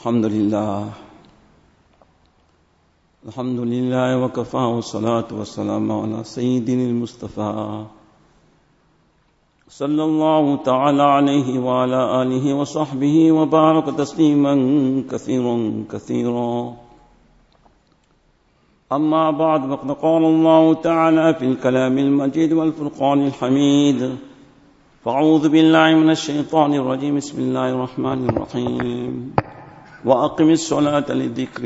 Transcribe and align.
الحمد 0.00 0.26
لله. 0.26 0.88
الحمد 3.28 3.60
لله 3.72 4.08
وكفى 4.24 4.56
والصلاة 4.56 5.28
والسلام 5.38 5.92
على 5.92 6.24
سيدنا 6.24 6.84
المصطفى. 6.84 7.84
صلى 9.68 10.04
الله 10.04 10.56
تعالى 10.56 11.02
عليه 11.02 11.58
وعلى 11.58 12.22
آله 12.22 12.54
وصحبه 12.54 13.32
وبارك 13.32 13.86
تسليما 13.98 14.54
كثيرا 15.10 15.84
كثيرا. 15.92 16.76
أما 18.92 19.30
بعد 19.30 19.60
فقد 19.70 19.90
قال 19.90 20.24
الله 20.24 20.74
تعالى 20.74 21.34
في 21.34 21.44
الكلام 21.44 21.98
المجيد 21.98 22.52
والفرقان 22.52 23.26
الحميد 23.26 24.16
فأعوذ 25.04 25.48
بالله 25.48 25.94
من 25.94 26.10
الشيطان 26.10 26.74
الرجيم. 26.74 27.16
بسم 27.16 27.38
الله 27.38 27.68
الرحمن 27.76 28.28
الرحيم. 28.28 29.32
وأقم 30.04 30.50
الصلاة 30.50 31.12
للذكر 31.12 31.64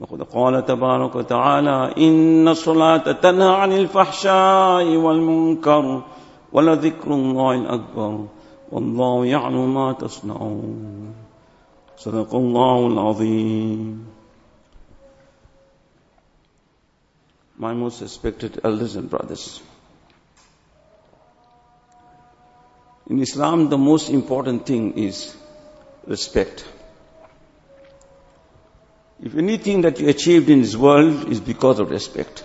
وقد 0.00 0.22
قال 0.22 0.66
تبارك 0.66 1.16
وتعالى 1.16 1.94
إن 1.98 2.48
الصلاة 2.48 3.12
تنهى 3.12 3.54
عن 3.54 3.72
الفحشاء 3.72 4.96
والمنكر 4.96 6.02
ولذكر 6.52 7.14
الله 7.14 7.54
الأكبر 7.54 8.24
والله 8.72 9.26
يعلم 9.26 9.74
ما 9.74 9.92
تصنعون 9.92 11.14
صدق 11.96 12.34
الله 12.34 12.86
العظيم 12.86 14.06
My 17.60 17.74
most 17.74 18.00
respected 18.02 18.60
elders 18.62 18.94
and 18.94 19.10
brothers. 19.10 19.60
In 23.10 23.20
Islam, 23.20 23.68
the 23.68 23.76
most 23.76 24.10
important 24.10 24.64
thing 24.64 24.96
is 24.96 25.36
respect. 26.06 26.64
If 29.20 29.36
anything 29.36 29.80
that 29.82 29.98
you 29.98 30.08
achieved 30.08 30.48
in 30.48 30.62
this 30.62 30.76
world 30.76 31.28
is 31.28 31.40
because 31.40 31.80
of 31.80 31.90
respect. 31.90 32.44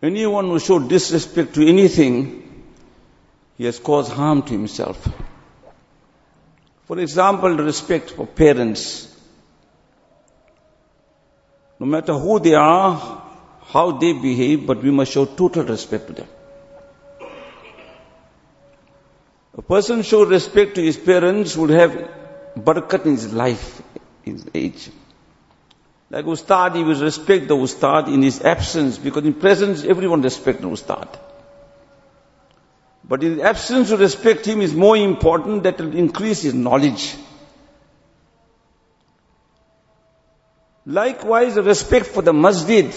Anyone 0.00 0.46
who 0.46 0.58
showed 0.58 0.88
disrespect 0.88 1.54
to 1.54 1.66
anything, 1.66 2.64
he 3.56 3.64
has 3.64 3.78
caused 3.78 4.12
harm 4.12 4.42
to 4.42 4.52
himself. 4.52 5.08
For 6.84 6.98
example, 6.98 7.56
respect 7.56 8.10
for 8.10 8.26
parents. 8.26 9.08
No 11.78 11.86
matter 11.86 12.14
who 12.14 12.38
they 12.38 12.54
are, 12.54 13.22
how 13.66 13.92
they 13.92 14.12
behave, 14.12 14.66
but 14.66 14.82
we 14.82 14.90
must 14.90 15.12
show 15.12 15.24
total 15.24 15.64
respect 15.64 16.06
to 16.08 16.12
them. 16.12 16.28
A 19.56 19.62
person 19.62 20.02
show 20.02 20.24
respect 20.24 20.76
to 20.76 20.82
his 20.82 20.96
parents 20.96 21.56
would 21.56 21.70
have 21.70 22.21
barakat 22.56 23.06
in 23.06 23.12
his 23.12 23.32
life, 23.32 23.82
in 24.24 24.34
his 24.34 24.46
age. 24.54 24.90
Like 26.10 26.26
Ustad, 26.26 26.76
he 26.76 26.84
will 26.84 27.00
respect 27.00 27.48
the 27.48 27.56
Ustad 27.56 28.08
in 28.08 28.22
his 28.22 28.42
absence, 28.42 28.98
because 28.98 29.24
in 29.24 29.34
presence 29.34 29.84
everyone 29.84 30.22
respects 30.22 30.60
the 30.60 30.68
Ustad. 30.68 31.08
But 33.04 33.24
in 33.24 33.40
absence 33.40 33.88
to 33.88 33.96
respect 33.96 34.46
him 34.46 34.60
is 34.60 34.74
more 34.74 34.96
important 34.96 35.62
that 35.64 35.78
will 35.78 35.96
increase 35.96 36.42
his 36.42 36.54
knowledge. 36.54 37.16
Likewise, 40.84 41.56
respect 41.56 42.06
for 42.06 42.22
the 42.22 42.32
masjid, 42.32 42.92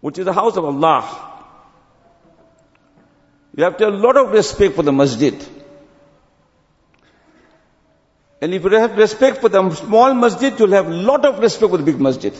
which 0.00 0.18
is 0.18 0.24
the 0.24 0.32
house 0.32 0.56
of 0.56 0.64
Allah. 0.64 1.30
You 3.56 3.64
have 3.64 3.76
to 3.78 3.84
have 3.84 3.94
a 3.94 3.96
lot 3.96 4.16
of 4.16 4.30
respect 4.30 4.74
for 4.76 4.82
the 4.82 4.92
masjid. 4.92 5.34
And 8.42 8.52
if 8.52 8.64
you 8.64 8.70
have 8.70 8.98
respect 8.98 9.38
for 9.40 9.48
the 9.48 9.70
small 9.70 10.14
masjid, 10.14 10.58
you'll 10.58 10.72
have 10.72 10.88
a 10.88 10.94
lot 11.10 11.24
of 11.24 11.38
respect 11.38 11.70
for 11.70 11.76
the 11.78 11.84
big 11.84 12.00
masjid, 12.00 12.34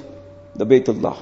the 0.56 0.66
Baytullah. 0.66 1.16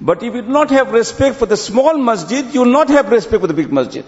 But 0.00 0.22
if 0.22 0.32
you 0.32 0.42
do 0.42 0.48
not 0.48 0.70
have 0.70 0.92
respect 0.92 1.34
for 1.34 1.46
the 1.46 1.56
small 1.56 1.98
masjid, 1.98 2.54
you 2.54 2.60
will 2.60 2.72
not 2.78 2.88
have 2.88 3.10
respect 3.10 3.40
for 3.40 3.48
the 3.48 3.54
big 3.54 3.72
masjid. 3.72 4.04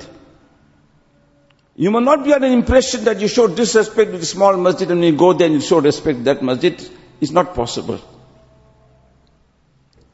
You 1.75 1.91
must 1.91 2.04
not 2.04 2.25
be 2.25 2.32
under 2.32 2.47
an 2.47 2.53
impression 2.53 3.03
that 3.04 3.20
you 3.20 3.26
show 3.26 3.48
disrespect 3.48 4.12
to 4.12 4.19
the 4.19 4.26
small 4.26 4.56
masjid 4.56 4.88
and 4.88 5.04
you 5.04 5.16
go 5.16 5.32
there 5.32 5.47
and 5.47 5.56
you 5.56 5.60
show 5.60 5.81
respect 5.81 6.19
to 6.19 6.25
that 6.25 6.44
masjid. 6.44 6.81
It's 7.20 7.32
not 7.32 7.56
possible. 7.56 8.00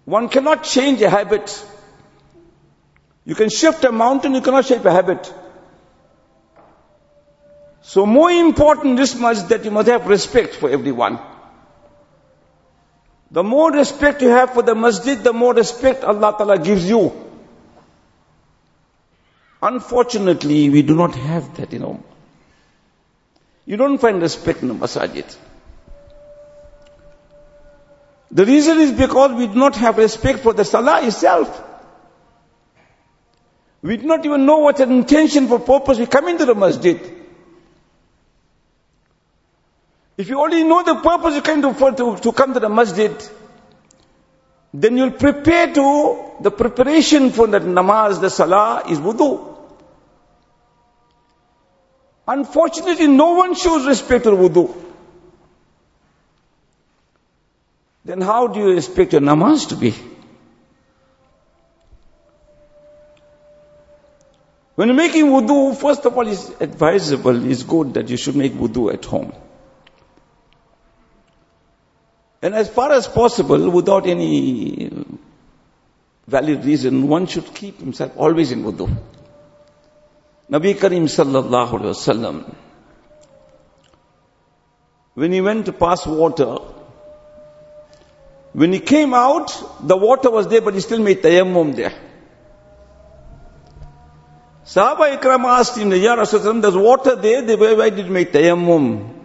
One 0.06 0.30
cannot 0.30 0.64
change 0.64 1.02
a 1.02 1.10
habit. 1.10 1.62
You 3.26 3.34
can 3.34 3.50
shift 3.50 3.84
a 3.84 3.92
mountain, 3.92 4.34
you 4.34 4.40
cannot 4.40 4.64
shape 4.64 4.86
a 4.86 4.90
habit. 4.90 5.30
So 7.88 8.04
more 8.04 8.30
important 8.30 8.98
this 8.98 9.14
much 9.18 9.38
that 9.48 9.64
you 9.64 9.70
must 9.70 9.88
have 9.88 10.06
respect 10.08 10.54
for 10.54 10.68
everyone. 10.68 11.18
The 13.30 13.42
more 13.42 13.72
respect 13.72 14.20
you 14.20 14.28
have 14.28 14.52
for 14.52 14.60
the 14.62 14.74
masjid, 14.74 15.18
the 15.18 15.32
more 15.32 15.54
respect 15.54 16.04
Allah 16.04 16.34
Ta'ala 16.36 16.58
gives 16.58 16.86
you. 16.86 17.12
Unfortunately, 19.62 20.68
we 20.68 20.82
do 20.82 20.94
not 20.94 21.14
have 21.14 21.56
that, 21.56 21.72
you 21.72 21.78
know. 21.78 22.04
You 23.64 23.78
don't 23.78 23.96
find 23.96 24.20
respect 24.20 24.60
in 24.60 24.68
the 24.68 24.74
masjid. 24.74 25.24
The 28.30 28.44
reason 28.44 28.80
is 28.80 28.92
because 28.92 29.32
we 29.32 29.46
do 29.46 29.54
not 29.54 29.76
have 29.76 29.96
respect 29.96 30.40
for 30.40 30.52
the 30.52 30.66
salah 30.66 31.06
itself. 31.06 31.64
We 33.80 33.96
do 33.96 34.06
not 34.06 34.26
even 34.26 34.44
know 34.44 34.58
what's 34.58 34.80
an 34.80 34.92
intention 34.92 35.48
for 35.48 35.58
purpose. 35.58 35.98
We 35.98 36.04
come 36.04 36.28
into 36.28 36.44
the 36.44 36.54
masjid. 36.54 37.14
If 40.18 40.28
you 40.28 40.40
only 40.40 40.64
know 40.64 40.82
the 40.82 40.96
purpose 40.96 41.36
you 41.36 41.42
came 41.42 41.62
to, 41.62 41.72
for, 41.72 41.92
to, 41.92 42.16
to 42.16 42.32
come 42.32 42.52
to 42.52 42.58
the 42.58 42.68
masjid, 42.68 43.12
then 44.74 44.96
you'll 44.96 45.12
prepare 45.12 45.72
to, 45.72 46.32
the 46.40 46.50
preparation 46.50 47.30
for 47.30 47.46
the 47.46 47.60
namaz, 47.60 48.20
the 48.20 48.28
salah 48.28 48.82
is 48.88 48.98
wudu. 48.98 49.56
Unfortunately, 52.26 53.06
no 53.06 53.34
one 53.34 53.54
shows 53.54 53.86
respect 53.86 54.24
to 54.24 54.30
wudu. 54.30 54.74
Then 58.04 58.20
how 58.20 58.48
do 58.48 58.58
you 58.58 58.76
expect 58.76 59.12
your 59.12 59.22
namaz 59.22 59.68
to 59.68 59.76
be? 59.76 59.94
When 64.74 64.88
you're 64.88 64.96
making 64.96 65.26
wudu, 65.26 65.76
first 65.76 66.04
of 66.06 66.16
all, 66.16 66.26
it's 66.26 66.48
advisable, 66.60 67.48
it's 67.48 67.62
good 67.62 67.94
that 67.94 68.08
you 68.08 68.16
should 68.16 68.34
make 68.34 68.52
wudu 68.54 68.92
at 68.92 69.04
home. 69.04 69.32
And 72.40 72.54
as 72.54 72.68
far 72.68 72.92
as 72.92 73.08
possible, 73.08 73.70
without 73.70 74.06
any 74.06 74.90
valid 76.26 76.64
reason, 76.64 77.08
one 77.08 77.26
should 77.26 77.52
keep 77.54 77.80
himself 77.80 78.12
always 78.16 78.52
in 78.52 78.62
wudu. 78.62 78.96
Nabi 80.50 80.78
Karim 80.78 81.06
sallallahu 81.06 81.68
alayhi 81.68 81.94
wasallam, 81.94 82.54
when 85.14 85.32
he 85.32 85.40
went 85.40 85.66
to 85.66 85.72
pass 85.72 86.06
water, 86.06 86.58
when 88.52 88.72
he 88.72 88.78
came 88.78 89.14
out, 89.14 89.52
the 89.86 89.96
water 89.96 90.30
was 90.30 90.46
there, 90.48 90.60
but 90.60 90.74
he 90.74 90.80
still 90.80 91.00
made 91.00 91.22
tayammum 91.22 91.74
there. 91.74 91.92
Sahaba 94.64 95.18
Ikram 95.18 95.44
asked 95.44 95.76
him, 95.76 95.90
Ya 95.92 96.14
Rasulullah, 96.14 96.62
there's 96.62 96.76
water 96.76 97.16
there, 97.16 97.42
why 97.76 97.90
did 97.90 98.06
you 98.06 98.12
make 98.12 98.32
tayammum? 98.32 99.17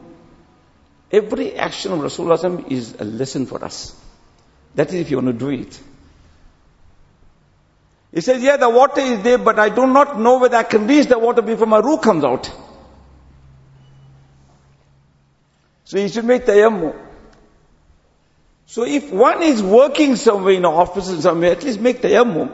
Every 1.13 1.53
action 1.53 1.91
of 1.91 1.99
Rasulullah 1.99 2.71
is 2.71 2.95
a 2.99 3.03
lesson 3.03 3.45
for 3.45 3.63
us. 3.63 3.95
That 4.73 4.87
is 4.89 4.95
if 4.95 5.11
you 5.11 5.17
want 5.17 5.27
to 5.27 5.33
do 5.33 5.49
it. 5.49 5.79
He 8.11 8.21
says, 8.21 8.41
yeah, 8.41 8.57
the 8.57 8.69
water 8.69 9.01
is 9.01 9.21
there, 9.21 9.37
but 9.37 9.59
I 9.59 9.69
do 9.69 9.85
not 9.85 10.19
know 10.19 10.39
whether 10.39 10.57
I 10.57 10.63
can 10.63 10.87
reach 10.87 11.07
the 11.07 11.19
water 11.19 11.43
before 11.43 11.67
my 11.67 11.79
ruh 11.79 11.97
comes 11.97 12.23
out. 12.23 12.51
So 15.83 15.99
you 15.99 16.09
should 16.09 16.25
make 16.25 16.45
tayammum. 16.45 16.95
So 18.65 18.83
if 18.83 19.11
one 19.11 19.43
is 19.43 19.61
working 19.61 20.15
somewhere 20.15 20.55
in 20.55 20.65
office 20.65 21.11
or 21.11 21.21
somewhere, 21.21 21.51
at 21.51 21.63
least 21.63 21.79
make 21.79 22.01
tayammum. 22.01 22.51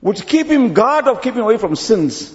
Which 0.00 0.24
keep 0.24 0.46
him 0.46 0.72
guard 0.72 1.08
of 1.08 1.20
keeping 1.20 1.40
away 1.40 1.56
from 1.56 1.74
sins. 1.74 2.32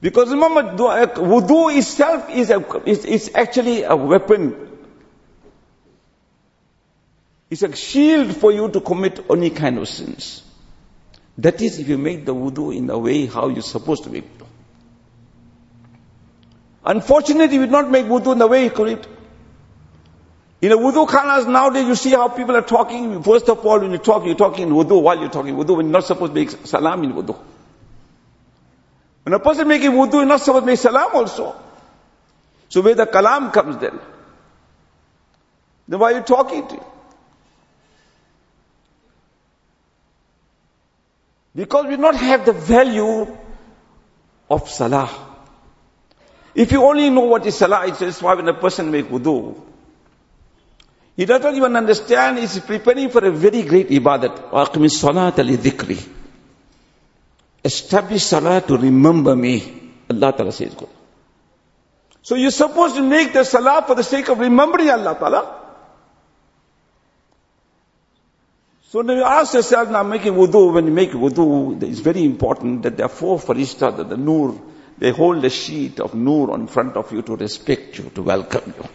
Because 0.00 0.30
remember, 0.30 0.62
wudu 0.62 1.76
itself 1.76 2.30
is, 2.30 2.50
a, 2.50 2.82
is, 2.88 3.04
is 3.04 3.30
actually 3.34 3.82
a 3.82 3.94
weapon. 3.94 4.68
It's 7.50 7.62
a 7.62 7.74
shield 7.76 8.34
for 8.34 8.52
you 8.52 8.70
to 8.70 8.80
commit 8.80 9.26
any 9.30 9.50
kind 9.50 9.78
of 9.78 9.88
sins. 9.88 10.42
That 11.38 11.60
is 11.60 11.78
if 11.78 11.88
you 11.88 11.98
make 11.98 12.24
the 12.24 12.34
wudu 12.34 12.74
in 12.74 12.86
the 12.86 12.98
way 12.98 13.26
how 13.26 13.48
you're 13.48 13.62
supposed 13.62 14.04
to 14.04 14.10
make 14.10 14.24
it. 14.24 14.46
Unfortunately, 16.84 17.58
we 17.58 17.66
did 17.66 17.72
not 17.72 17.90
make 17.90 18.06
wudu 18.06 18.32
in 18.32 18.38
the 18.38 18.46
way 18.46 18.64
you 18.64 18.70
could 18.70 18.88
it. 18.88 19.06
In 20.62 20.70
the 20.70 20.76
wudu 20.76 21.06
khanas 21.08 21.46
nowadays, 21.46 21.86
you 21.86 21.94
see 21.94 22.10
how 22.10 22.28
people 22.28 22.56
are 22.56 22.62
talking. 22.62 23.22
First 23.22 23.48
of 23.48 23.64
all, 23.66 23.80
when 23.80 23.92
you 23.92 23.98
talk, 23.98 24.24
you're 24.24 24.34
talking 24.34 24.68
in 24.68 24.74
wudu 24.74 25.02
while 25.02 25.18
you're 25.18 25.30
talking 25.30 25.56
wudu, 25.56 25.76
when 25.76 25.86
you're 25.86 25.92
not 25.92 26.04
supposed 26.04 26.34
to 26.34 26.40
make 26.40 26.50
salam 26.66 27.04
in 27.04 27.12
wudu. 27.12 27.38
When 29.29 29.33
a 29.33 29.39
person 29.39 29.67
making 29.67 29.91
wudu, 29.91 30.27
not 30.27 30.41
supposed 30.41 30.63
to 30.63 30.67
make 30.67 30.79
salam 30.79 31.15
also. 31.15 31.55
So 32.69 32.81
where 32.81 32.95
the 32.95 33.07
kalam 33.07 33.51
comes 33.51 33.77
then? 33.77 33.99
Then 35.87 35.99
why 35.99 36.13
are 36.13 36.17
you 36.17 36.23
talking 36.23 36.67
to? 36.67 36.85
Because 41.55 41.85
we 41.87 41.97
not 41.97 42.15
have 42.15 42.45
the 42.45 42.53
value 42.53 43.37
of 44.49 44.69
salah. 44.69 45.09
If 46.53 46.71
you 46.71 46.83
only 46.83 47.09
know 47.09 47.21
what 47.21 47.45
is 47.45 47.57
salah, 47.57 47.87
it's 47.87 47.99
just 47.99 48.21
why 48.21 48.35
when 48.35 48.47
a 48.47 48.53
person 48.53 48.91
make 48.91 49.05
wudu, 49.09 49.59
he 51.15 51.25
doesn't 51.25 51.55
even 51.55 51.75
understand, 51.75 52.39
he's 52.39 52.59
preparing 52.59 53.09
for 53.09 53.23
a 53.25 53.31
very 53.31 53.63
great 53.63 53.89
ibadat. 53.89 54.51
وَأَقْمِ 54.51 54.85
الصَّلَاةَ 54.85 55.31
لِذِكْرِ 55.31 56.07
Establish 57.64 58.24
salah 58.24 58.60
to 58.62 58.76
remember 58.76 59.36
me. 59.36 59.92
Allah 60.10 60.32
Ta'ala 60.32 60.52
says 60.52 60.74
good. 60.74 60.88
So 62.22 62.34
you're 62.34 62.50
supposed 62.50 62.96
to 62.96 63.02
make 63.02 63.32
the 63.32 63.44
salah 63.44 63.84
for 63.86 63.94
the 63.94 64.02
sake 64.02 64.28
of 64.28 64.38
remembering 64.38 64.90
Allah 64.90 65.16
Ta'ala. 65.18 65.56
So 68.90 69.02
now 69.02 69.14
you 69.14 69.22
ask 69.22 69.54
yourself, 69.54 69.88
now 69.90 70.02
making 70.02 70.32
wudu, 70.32 70.74
when 70.74 70.86
you 70.86 70.92
make 70.92 71.10
wudu, 71.10 71.80
it's 71.82 72.00
very 72.00 72.24
important 72.24 72.82
that 72.82 72.96
there 72.96 73.06
are 73.06 73.08
four 73.08 73.38
farishta, 73.38 73.96
that 73.96 74.08
the 74.08 74.16
nur, 74.16 74.60
they 74.98 75.12
hold 75.12 75.44
a 75.44 75.50
sheet 75.50 76.00
of 76.00 76.14
nur 76.14 76.54
in 76.56 76.66
front 76.66 76.96
of 76.96 77.12
you 77.12 77.22
to 77.22 77.36
respect 77.36 77.98
you, 77.98 78.10
to 78.14 78.22
welcome 78.22 78.74
you. 78.76 78.88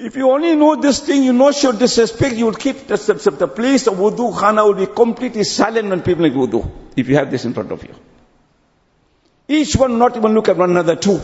If 0.00 0.14
you 0.14 0.30
only 0.30 0.54
know 0.54 0.76
this 0.76 1.00
thing, 1.00 1.24
you 1.24 1.32
know 1.32 1.50
your 1.50 1.72
disrespect, 1.72 2.36
you 2.36 2.44
will 2.44 2.54
keep 2.54 2.86
the, 2.86 2.96
the 3.36 3.48
place 3.48 3.88
of 3.88 3.94
wudu 3.94 4.32
khana 4.38 4.64
will 4.64 4.74
be 4.74 4.86
completely 4.86 5.42
silent 5.42 5.88
when 5.88 6.02
people 6.02 6.22
make 6.22 6.34
wudu. 6.34 6.70
If 6.94 7.08
you 7.08 7.16
have 7.16 7.32
this 7.32 7.44
in 7.44 7.52
front 7.52 7.72
of 7.72 7.82
you. 7.82 7.92
Each 9.48 9.74
one 9.74 9.98
not 9.98 10.16
even 10.16 10.34
look 10.34 10.48
at 10.48 10.56
one 10.56 10.70
another 10.70 10.94
too. 10.94 11.20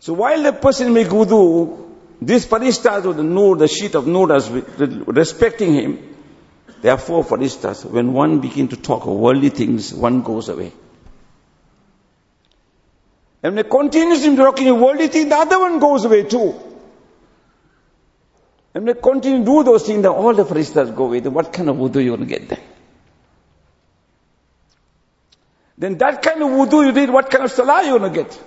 So 0.00 0.12
while 0.12 0.42
the 0.42 0.52
person 0.52 0.92
make 0.92 1.06
wudu, 1.06 1.88
these 2.20 2.44
faristas 2.44 3.06
of 3.06 3.16
the 3.16 3.22
nur, 3.22 3.56
the 3.56 3.68
sheet 3.68 3.94
of 3.94 4.06
nur 4.06 4.36
is 4.36 4.50
respecting 4.50 5.72
him. 5.72 6.16
There 6.82 6.92
are 6.92 6.98
four 6.98 7.24
faristas. 7.24 7.86
When 7.86 8.12
one 8.12 8.40
begin 8.40 8.68
to 8.68 8.76
talk 8.76 9.06
of 9.06 9.14
worldly 9.14 9.48
things, 9.48 9.94
one 9.94 10.20
goes 10.20 10.50
away. 10.50 10.74
And 13.42 13.56
when 13.56 13.64
he 13.64 13.70
continues 13.70 14.24
in 14.24 14.36
talking 14.36 14.68
a 14.68 14.74
worldly 14.74 15.08
thing, 15.08 15.28
the 15.28 15.36
other 15.36 15.58
one 15.58 15.78
goes 15.78 16.04
away 16.04 16.24
too. 16.24 16.54
And 18.74 18.84
when 18.84 18.94
they 18.94 19.00
continue 19.00 19.38
to 19.38 19.44
do 19.44 19.62
those 19.64 19.86
things, 19.86 20.02
then 20.02 20.12
all 20.12 20.34
the 20.34 20.44
faristas 20.44 20.94
go 20.94 21.06
away. 21.06 21.20
Then 21.20 21.32
what 21.32 21.52
kind 21.52 21.68
of 21.70 21.76
wudu 21.76 22.04
you 22.04 22.16
to 22.16 22.24
get 22.24 22.48
then? 22.48 22.60
Then 25.78 25.96
that 25.98 26.22
kind 26.22 26.42
of 26.42 26.50
wudu 26.50 26.86
you 26.86 26.92
did, 26.92 27.10
what 27.10 27.30
kind 27.30 27.44
of 27.44 27.50
salah 27.50 27.84
you 27.84 27.98
to 27.98 28.10
get? 28.10 28.42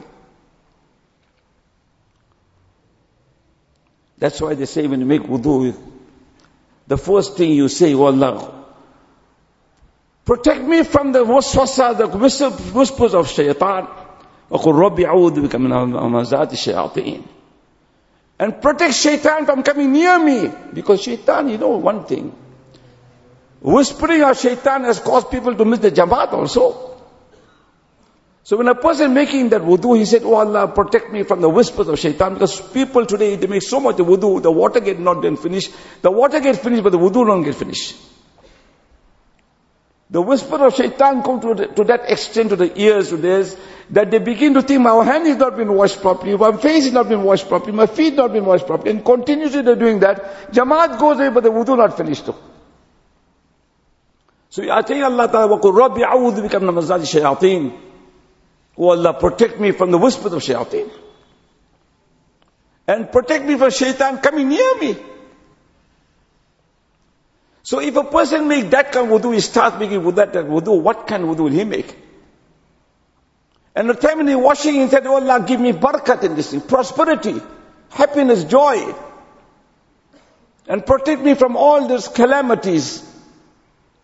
That's 4.20 4.40
why 4.40 4.54
they 4.54 4.66
say 4.66 4.86
when 4.88 5.00
you 5.00 5.06
make 5.08 5.24
wudu, 5.24 5.76
the 6.88 6.98
first 6.98 7.36
thing 7.36 7.52
you 7.52 7.68
say, 7.68 7.94
oh 7.96 8.04
Allah, 8.04 8.66
protect 10.24 10.62
me 10.62 10.84
from 10.84 11.12
the 11.12 11.26
waswasa, 11.26 11.98
the 11.98 12.08
whispers 12.08 13.16
of 13.16 13.28
shaitan. 13.28 13.88
وقل 14.51 14.73
ربي 14.73 15.07
أعوذ 15.07 15.41
بك 15.41 15.57
من 15.57 15.73
همزات 15.73 16.53
الشياطين 16.53 17.23
and 18.41 18.63
protect 18.63 18.95
shaitan 18.95 19.47
from 19.47 19.63
coming 19.63 19.93
near 19.93 20.19
me 20.19 20.51
because 20.73 21.03
shaitan 21.03 21.49
you 21.49 21.59
know 21.59 21.77
one 21.77 22.05
thing 22.05 22.33
whispering 23.61 24.23
of 24.23 24.39
shaitan 24.39 24.85
has 24.85 25.01
caused 25.01 25.31
people 25.31 25.55
to 25.55 25.65
miss 25.65 25.81
the 25.81 25.91
jamaat 25.91 26.33
also 26.33 26.89
so 28.49 28.57
when 28.57 28.69
a 28.69 28.75
person 28.75 29.13
making 29.13 29.51
that 29.51 29.61
wudu, 29.61 29.99
he 29.99 30.07
said, 30.07 30.23
Oh 30.25 30.33
Allah, 30.33 30.69
protect 30.69 31.13
me 31.13 31.23
from 31.23 31.43
the 31.43 31.51
whispers 31.51 31.87
of 31.87 31.99
shaitan. 31.99 32.33
Because 32.33 32.59
people 32.59 33.05
today, 33.05 33.37
they 33.37 33.47
make 33.47 33.61
so 33.61 33.79
much 33.79 34.01
of 34.01 34.07
wudu, 34.07 34.41
the 34.41 34.51
water 34.51 34.81
get 34.81 34.99
not 34.99 35.21
then 35.21 35.37
finished. 35.37 35.71
The 36.01 36.11
water 36.11 36.41
get 36.41 36.57
finished, 36.57 36.83
but 36.83 36.93
the 36.93 36.99
wudu 36.99 37.27
don't 37.27 37.43
get 37.43 37.57
finished. 37.57 37.95
The 40.13 40.23
whisper 40.23 40.65
of 40.67 40.75
shaitan 40.75 41.23
come 41.23 41.41
to, 41.41 41.55
the, 41.55 41.67
to 41.67 41.85
that 41.85 42.11
extent 42.11 42.49
to 42.51 42.57
the 42.57 42.81
ears 42.81 43.11
to 43.11 43.19
this, 43.19 43.57
that 43.91 44.11
they 44.11 44.19
begin 44.19 44.55
to 44.55 44.63
think 44.63 44.81
my 44.81 45.05
hand 45.05 45.27
is 45.27 45.37
not 45.37 45.57
been 45.57 45.73
washed 45.73 46.01
properly, 46.01 46.37
my 46.37 46.57
face 46.57 46.87
is 46.87 46.93
not 46.93 47.09
been 47.09 47.23
washed 47.23 47.47
properly, 47.47 47.73
my 47.73 47.87
feet 47.87 48.15
not 48.15 48.33
been 48.33 48.47
washed 48.47 48.67
properly, 48.67 48.91
and 48.93 49.05
continuously 49.05 49.61
they're 49.61 49.77
doing 49.77 50.01
that. 50.01 50.51
Jamaat 50.53 50.99
goes 50.99 51.19
away, 51.19 51.29
but 51.29 51.43
the 51.43 51.51
wudu 51.51 51.77
not 51.77 51.97
finished 51.97 52.25
too. 52.25 52.35
So 54.51 54.63
I 54.73 54.81
tell 54.81 55.05
Allah 55.05 55.29
Ta'ala, 55.31 55.59
وَقُلْ 55.59 55.73
رَبِّ 55.73 56.03
عَوُذُ 56.03 56.49
بِكَ 56.49 56.59
مِنَ 56.59 56.73
مَزَاجِ 56.73 57.01
الشَّيَاطِينَ 57.01 57.79
Oh 58.79 58.91
Allah, 58.91 59.13
protect 59.13 59.61
me 59.61 59.73
from 59.73 59.91
the 59.91 59.99
whispers 59.99 60.33
of 60.33 60.43
shaitan. 60.43 60.91
And 62.87 63.13
protect 63.13 63.45
me 63.45 63.59
from 63.59 63.71
shaitan 63.71 64.19
coming 64.19 64.49
near 64.49 64.79
me. 64.79 64.97
So 67.64 67.80
if 67.80 67.96
a 67.96 68.04
person 68.04 68.50
make 68.50 68.72
that 68.72 68.92
kind 68.92 69.10
of 69.10 69.22
wudu, 69.22 69.34
he 69.34 69.40
starts 69.40 69.80
making 69.80 70.02
wudu, 70.02 70.16
that 70.16 70.34
wudu, 70.34 70.82
what 70.82 71.08
kind 71.08 71.24
of 71.24 71.30
wudu 71.30 71.46
will 71.46 71.52
he 71.52 71.64
make? 71.64 71.96
And 73.74 73.90
the 73.90 73.94
time 73.94 74.18
when 74.18 74.28
he 74.28 74.36
washing, 74.36 74.76
he 74.76 74.88
said, 74.90 75.08
Oh 75.08 75.16
Allah, 75.16 75.44
give 75.48 75.62
me 75.62 75.72
barakat 75.72 76.24
in 76.24 76.36
this 76.36 76.52
thing, 76.52 76.62
prosperity, 76.62 77.42
happiness, 77.90 78.44
joy. 78.44 78.94
And 80.68 80.86
protect 80.86 81.22
me 81.22 81.36
from 81.36 81.56
all 81.56 81.88
these 81.88 82.08
calamities 82.10 83.10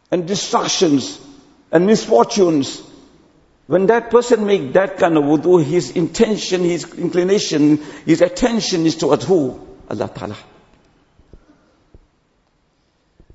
and 0.10 0.26
destructions 0.26 1.20
and 1.72 1.86
misfortunes. 1.86 2.82
When 3.68 3.88
that 3.88 4.10
person 4.10 4.46
make 4.46 4.74
that 4.74 4.98
kind 4.98 5.18
of 5.18 5.24
wudu, 5.26 5.64
his 5.64 5.92
intention, 5.92 6.64
his 6.64 6.92
inclination, 6.94 7.78
his 8.06 8.22
attention 8.22 8.86
is 8.86 8.96
towards 8.96 9.26
who? 9.26 9.60
Allah 9.90 10.10
Ta'ala. 10.14 10.38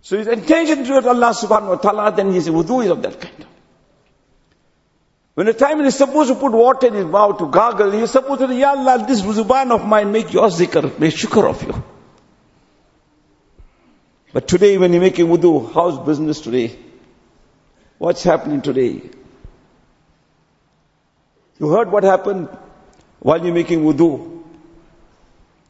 So 0.04 0.18
his 0.18 0.26
intention 0.26 0.84
towards 0.84 1.06
Allah 1.06 1.30
subhanahu 1.30 1.68
wa 1.68 1.76
ta'ala, 1.76 2.12
then 2.14 2.30
his 2.30 2.46
wudu 2.46 2.84
is 2.84 2.90
of 2.90 3.00
that 3.00 3.18
kind. 3.18 3.46
When 5.32 5.46
the 5.46 5.54
time 5.54 5.80
is 5.80 5.96
supposed 5.96 6.28
to 6.28 6.34
put 6.34 6.52
water 6.52 6.88
in 6.88 6.92
his 6.92 7.06
mouth 7.06 7.38
to 7.38 7.46
gargle, 7.46 7.90
he 7.90 8.00
is 8.00 8.10
supposed 8.10 8.42
to 8.42 8.48
say, 8.48 8.58
Ya 8.58 8.74
Allah, 8.76 9.02
this 9.08 9.22
zuban 9.22 9.70
of 9.70 9.86
mine, 9.86 10.12
make 10.12 10.30
your 10.30 10.48
zikr, 10.48 10.98
make 10.98 11.14
shukr 11.14 11.48
of 11.48 11.62
you. 11.62 11.82
But 14.34 14.46
today 14.46 14.76
when 14.76 14.92
you 14.92 15.00
make 15.00 15.18
a 15.18 15.22
wudu, 15.22 15.72
how's 15.72 15.98
business 15.98 16.42
today? 16.42 16.78
What's 17.96 18.22
happening 18.22 18.60
today? 18.60 19.00
You 21.58 21.70
heard 21.70 21.90
what 21.90 22.04
happened 22.04 22.50
while 23.20 23.42
you're 23.42 23.54
making 23.54 23.80
wudu. 23.80 24.42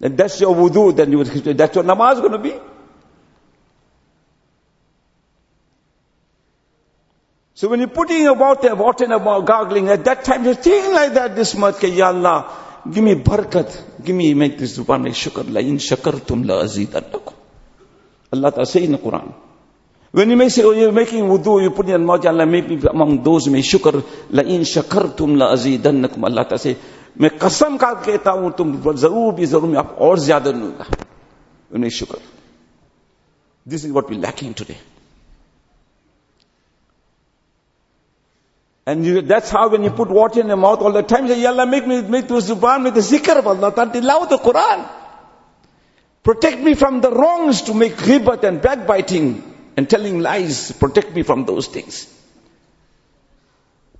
And 0.00 0.18
that's 0.18 0.40
your 0.40 0.56
wudu, 0.56 0.96
then 0.96 1.12
you, 1.12 1.18
would, 1.18 1.28
that's 1.28 1.76
your 1.76 1.84
namaz 1.84 2.16
going 2.16 2.32
to 2.32 2.38
be. 2.38 2.73
So 7.53 7.67
when 7.67 7.79
you're 7.79 7.89
putting 7.89 8.27
about 8.27 8.61
the 8.61 8.75
water 8.75 9.05
about 9.05 9.45
gargling, 9.45 9.89
at 9.89 10.05
that 10.05 10.23
time 10.23 10.45
you're 10.45 10.55
thinking 10.55 10.93
like 10.93 11.13
that 11.13 11.35
this 11.35 11.55
much, 11.55 11.83
Ya 11.83 12.07
Allah, 12.07 12.49
give 12.89 13.03
me 13.03 13.15
barakat, 13.15 14.03
give 14.03 14.15
me, 14.15 14.33
make 14.33 14.57
this 14.57 14.77
zuban, 14.77 15.03
make 15.03 15.13
shukr, 15.13 15.49
la 15.51 15.59
in 15.59 15.77
shakartum 15.77 16.45
la 16.45 16.63
azidannakum. 16.63 17.33
Allah 18.31 18.51
Ta'ala 18.51 18.65
say 18.65 18.83
in 18.83 18.93
the 18.93 18.97
Quran. 18.97 19.33
When 20.11 20.29
you 20.29 20.37
may 20.37 20.49
say, 20.49 20.63
oh, 20.63 20.71
you're 20.71 20.91
making 20.91 21.23
wudu, 21.25 21.61
you 21.61 21.71
put 21.71 21.85
in 21.85 21.89
your 21.89 21.99
mouth, 21.99 22.25
Allah, 22.25 22.45
make 22.45 22.69
me 22.69 22.79
among 22.89 23.23
those 23.23 23.45
who 23.45 23.51
make 23.51 23.65
shukr, 23.65 24.03
la 24.29 24.43
in 24.43 24.61
shakartum 24.61 25.37
la 25.37 25.53
azidannakum. 25.53 26.23
Allah 26.23 26.45
Ta'ala 26.45 26.59
say, 26.59 26.77
मैं 27.17 27.29
कसम 27.37 27.77
का 27.77 27.93
कहता 28.05 28.31
हूं 28.31 28.49
तुम 28.57 28.93
जरूर 28.93 29.33
भी 29.35 29.45
जरूर 29.45 29.69
मैं 29.69 29.77
आप 29.77 29.97
और 30.01 30.19
ज्यादा 30.19 30.51
दूंगा 30.51 30.85
उन्हें 31.75 31.89
शुक्र 31.89 32.17
this 33.67 33.85
is 33.85 33.91
what 33.91 34.09
we 34.09 34.17
lacking 34.17 34.53
today 34.53 34.75
And 38.86 39.06
you, 39.06 39.22
that's 39.22 39.50
how 39.50 39.68
when 39.68 39.82
you 39.82 39.90
put 39.90 40.10
water 40.10 40.40
in 40.40 40.48
your 40.48 40.58
mouth 40.58 40.80
all 40.80 40.92
the 40.92 41.02
time, 41.02 41.26
you 41.26 41.34
say, 41.34 41.40
Ya 41.40 41.50
Allah, 41.50 41.66
make 41.66 41.86
me, 41.86 42.02
make 42.02 42.28
the 42.28 42.34
zuban, 42.34 42.82
make 42.82 42.94
the 42.94 43.00
zikr 43.00 43.36
of 43.36 43.46
Allah, 43.46 43.72
tilaw 43.72 44.28
the 44.28 44.36
Quran. 44.36 44.88
Protect 46.22 46.58
me 46.60 46.74
from 46.74 47.00
the 47.00 47.10
wrongs 47.10 47.62
to 47.62 47.74
make 47.74 47.96
ghibat 47.96 48.44
and 48.44 48.60
backbiting 48.60 49.42
and 49.76 49.88
telling 49.88 50.20
lies. 50.20 50.72
Protect 50.72 51.14
me 51.14 51.22
from 51.22 51.44
those 51.46 51.66
things. 51.66 52.10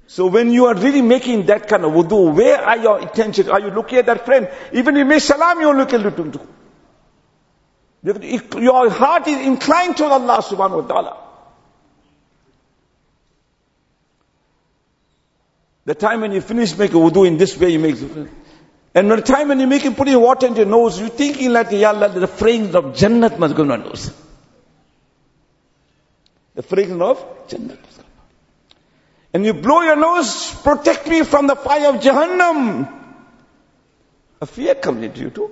So 0.06 0.26
when 0.26 0.52
you 0.52 0.66
are 0.66 0.74
really 0.74 1.02
making 1.02 1.46
that 1.46 1.66
kind 1.66 1.84
of 1.84 1.92
wudu, 1.92 2.34
where 2.34 2.60
are 2.60 2.76
your 2.76 3.00
intentions? 3.00 3.48
Are 3.48 3.60
you 3.60 3.70
looking 3.70 3.98
at 3.98 4.06
that 4.06 4.24
friend? 4.26 4.48
Even 4.72 4.96
if 4.96 4.98
you 5.00 5.04
make 5.06 5.22
salam, 5.22 5.60
you 5.60 5.72
look 5.72 5.92
at. 5.92 6.00
Your 8.60 8.90
heart 8.90 9.26
is 9.28 9.46
inclined 9.46 9.96
to 9.96 10.04
Allah 10.04 10.42
subhanahu 10.42 10.82
wa 10.82 10.88
ta'ala. 10.88 11.16
The 15.84 15.94
time 15.94 16.22
when 16.22 16.32
you 16.32 16.40
finish 16.40 16.76
making 16.76 16.96
wudu 16.96 17.26
in 17.26 17.36
this 17.36 17.56
way, 17.58 17.70
you 17.70 17.78
make 17.78 17.96
and 18.94 19.10
the 19.10 19.20
time 19.20 19.48
when 19.48 19.58
you 19.58 19.66
make 19.66 19.84
it 19.84 19.96
putting 19.96 20.20
water 20.20 20.46
in 20.46 20.54
your 20.54 20.66
nose, 20.66 21.00
you're 21.00 21.08
thinking 21.08 21.52
like, 21.52 21.72
Ya 21.72 21.88
Allah, 21.88 22.08
the 22.08 22.28
frames 22.28 22.76
of 22.76 22.84
Jannat 22.94 23.38
must 23.40 23.56
go 23.56 23.64
in 23.64 23.68
your 23.70 23.78
nose. 23.78 24.12
The 26.54 26.62
fragrance 26.62 27.02
of 27.02 27.48
Jannah. 27.48 27.76
And 29.32 29.44
you 29.44 29.52
blow 29.52 29.82
your 29.82 29.96
nose, 29.96 30.54
protect 30.62 31.08
me 31.08 31.24
from 31.24 31.48
the 31.48 31.56
fire 31.56 31.88
of 31.88 31.96
Jahannam. 31.96 32.88
A 34.40 34.46
fear 34.46 34.76
comes 34.76 35.02
into 35.02 35.22
you 35.22 35.30
too. 35.30 35.50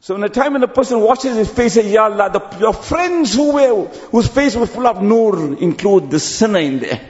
So 0.00 0.14
in 0.14 0.20
the 0.20 0.28
time 0.28 0.52
when 0.52 0.62
a 0.62 0.68
person 0.68 1.00
washes 1.00 1.36
his 1.36 1.50
face, 1.50 1.74
say, 1.74 1.90
Ya 1.90 2.04
Allah, 2.04 2.30
the, 2.30 2.58
your 2.58 2.74
friends 2.74 3.34
who 3.34 3.52
were, 3.52 3.86
whose 4.10 4.28
face 4.28 4.54
was 4.54 4.68
full 4.68 4.86
of 4.86 5.02
nur 5.02 5.54
include 5.54 6.10
the 6.10 6.20
sinner 6.20 6.58
in 6.58 6.78
there. 6.80 7.00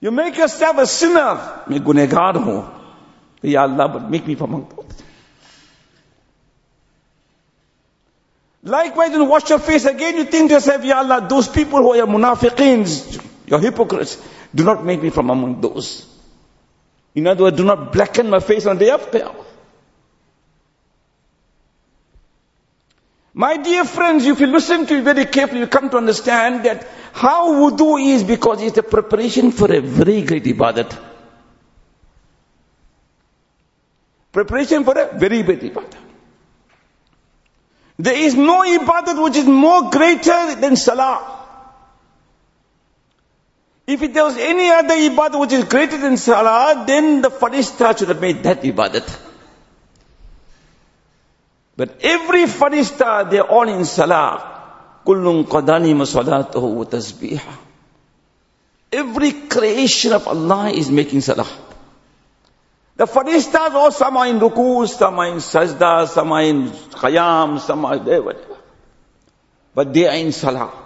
You 0.00 0.12
make 0.12 0.36
yourself 0.36 0.78
a 0.78 0.86
sinner. 0.86 1.64
मैं 1.68 1.82
गुनेगार 1.82 2.36
हूं 2.36 2.76
Ya 3.42 3.62
Allah, 3.62 3.88
but 3.88 4.10
make 4.10 4.26
me 4.26 4.36
from 4.36 4.54
among 4.54 4.68
those. 4.76 5.02
Likewise, 8.62 9.10
when 9.10 9.22
you 9.22 9.26
wash 9.26 9.50
your 9.50 9.58
face 9.58 9.84
again, 9.84 10.16
you 10.16 10.24
think 10.24 10.50
to 10.50 10.54
yourself, 10.54 10.84
Ya 10.84 10.98
Allah, 10.98 11.26
those 11.28 11.48
people 11.48 11.80
who 11.80 11.92
are 11.92 12.06
munafiqeens, 12.06 13.20
your 13.46 13.58
hypocrites, 13.60 14.20
do 14.54 14.64
not 14.64 14.84
make 14.84 15.02
me 15.02 15.10
from 15.10 15.30
among 15.30 15.60
those. 15.60 16.09
In 17.15 17.27
other 17.27 17.43
words, 17.43 17.57
do 17.57 17.65
not 17.65 17.91
blacken 17.91 18.29
my 18.29 18.39
face 18.39 18.65
on 18.65 18.77
the 18.77 18.85
day 18.85 18.91
of 18.91 19.11
Qiyamah. 19.11 19.45
My 23.33 23.57
dear 23.57 23.85
friends, 23.85 24.25
if 24.25 24.39
you 24.41 24.47
listen 24.47 24.85
to 24.87 24.95
it 24.97 25.03
very 25.03 25.25
carefully, 25.25 25.61
you 25.61 25.67
come 25.67 25.89
to 25.89 25.97
understand 25.97 26.65
that 26.65 26.87
how 27.13 27.53
wudu 27.53 28.13
is 28.13 28.23
because 28.23 28.61
it's 28.61 28.77
a 28.77 28.83
preparation 28.83 29.51
for 29.51 29.71
a 29.73 29.79
very 29.79 30.21
great 30.21 30.43
ibadat. 30.43 30.97
Preparation 34.33 34.83
for 34.83 34.97
a 34.97 35.17
very 35.17 35.43
great 35.43 35.61
ibadat. 35.61 35.95
There 37.97 38.15
is 38.15 38.35
no 38.35 38.61
ibadat 38.63 39.21
which 39.23 39.37
is 39.37 39.45
more 39.45 39.89
greater 39.89 40.55
than 40.55 40.75
salah. 40.75 41.40
If 43.87 44.13
there 44.13 44.23
was 44.23 44.37
any 44.37 44.69
other 44.69 44.95
ibadat 44.95 45.39
which 45.39 45.53
is 45.53 45.63
greater 45.65 45.97
than 45.97 46.17
salah, 46.17 46.83
then 46.85 47.21
the 47.21 47.29
farishta 47.29 47.97
should 47.97 48.09
have 48.09 48.21
made 48.21 48.43
that 48.43 48.61
ibadat. 48.61 49.19
But 51.75 51.99
every 52.01 52.43
farishta, 52.43 53.29
they're 53.29 53.43
all 53.43 53.67
in 53.67 53.85
salah. 53.85 55.01
Kullun 55.05 55.45
qadani 55.45 55.95
masalatuhu 55.95 56.75
wa 56.75 56.83
tasbiha. 56.83 57.57
Every 58.91 59.31
creation 59.47 60.13
of 60.13 60.27
Allah 60.27 60.69
is 60.69 60.91
making 60.91 61.21
salah. 61.21 61.47
The 62.97 63.05
faristas 63.05 63.71
all 63.71 63.89
some 63.91 64.17
are 64.17 64.27
in 64.27 64.39
ruku, 64.39 64.87
some 64.87 65.17
are 65.17 65.27
in 65.27 65.37
sajda, 65.37 66.07
some 66.07 66.31
are 66.31 66.43
in 66.43 66.69
khayam, 66.69 67.59
some 67.59 67.83
are 67.85 67.97
there, 67.97 68.21
whatever. 68.21 68.57
But 69.73 69.93
they 69.93 70.07
are 70.07 70.15
in 70.15 70.31
salah. 70.31 70.80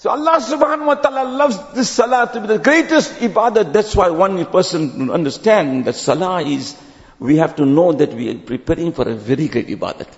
So 0.00 0.10
Allah 0.10 0.36
subhanahu 0.40 0.86
wa 0.86 0.94
ta'ala 0.94 1.24
loves 1.28 1.56
this 1.74 1.88
salah 1.88 2.30
to 2.32 2.40
be 2.40 2.46
the 2.46 2.58
greatest 2.58 3.14
ibadah. 3.14 3.72
That's 3.72 3.96
why 3.96 4.10
one 4.10 4.44
person 4.46 5.10
understand 5.10 5.86
that 5.86 5.94
salah 5.94 6.42
is, 6.42 6.76
we 7.18 7.38
have 7.38 7.56
to 7.56 7.64
know 7.64 7.92
that 7.92 8.12
we 8.12 8.30
are 8.30 8.38
preparing 8.38 8.92
for 8.92 9.08
a 9.08 9.14
very 9.14 9.48
great 9.48 9.68
ibadat. 9.68 10.08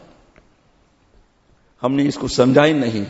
हमने 1.82 2.04
इसको 2.10 2.28
समझा 2.28 2.62
ही 2.64 2.72
नहीं 2.74 3.06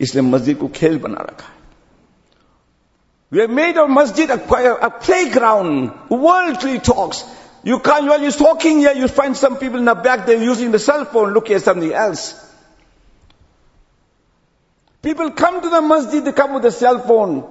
इसलिए 0.00 0.22
मस्जिद 0.22 0.58
को 0.58 0.68
खेल 0.74 0.98
बना 0.98 1.22
रखा 1.30 1.46
है 1.46 1.58
We 3.30 3.40
have 3.40 3.50
made 3.50 3.76
our 3.76 3.88
masjid 3.88 4.30
a, 4.30 4.86
a 4.86 4.90
playground, 4.90 5.90
worldly 6.08 6.78
talks. 6.78 7.24
You 7.62 7.78
can't, 7.80 8.06
while 8.06 8.22
you're 8.22 8.30
talking 8.30 8.78
here, 8.78 8.94
you 8.94 9.06
find 9.06 9.36
some 9.36 9.58
people 9.58 9.78
in 9.78 9.84
the 9.84 9.94
back, 9.94 10.24
they're 10.24 10.42
using 10.42 10.70
the 10.70 10.78
cell 10.78 11.04
phone, 11.04 11.34
looking 11.34 11.56
at 11.56 11.62
something 11.62 11.92
else. 11.92 12.32
People 15.03 15.31
come 15.31 15.61
to 15.61 15.69
the 15.69 15.81
masjid, 15.81 16.23
they 16.23 16.31
come 16.31 16.53
with 16.53 16.63
a 16.63 16.71
cell 16.71 16.97
phone. 16.97 17.41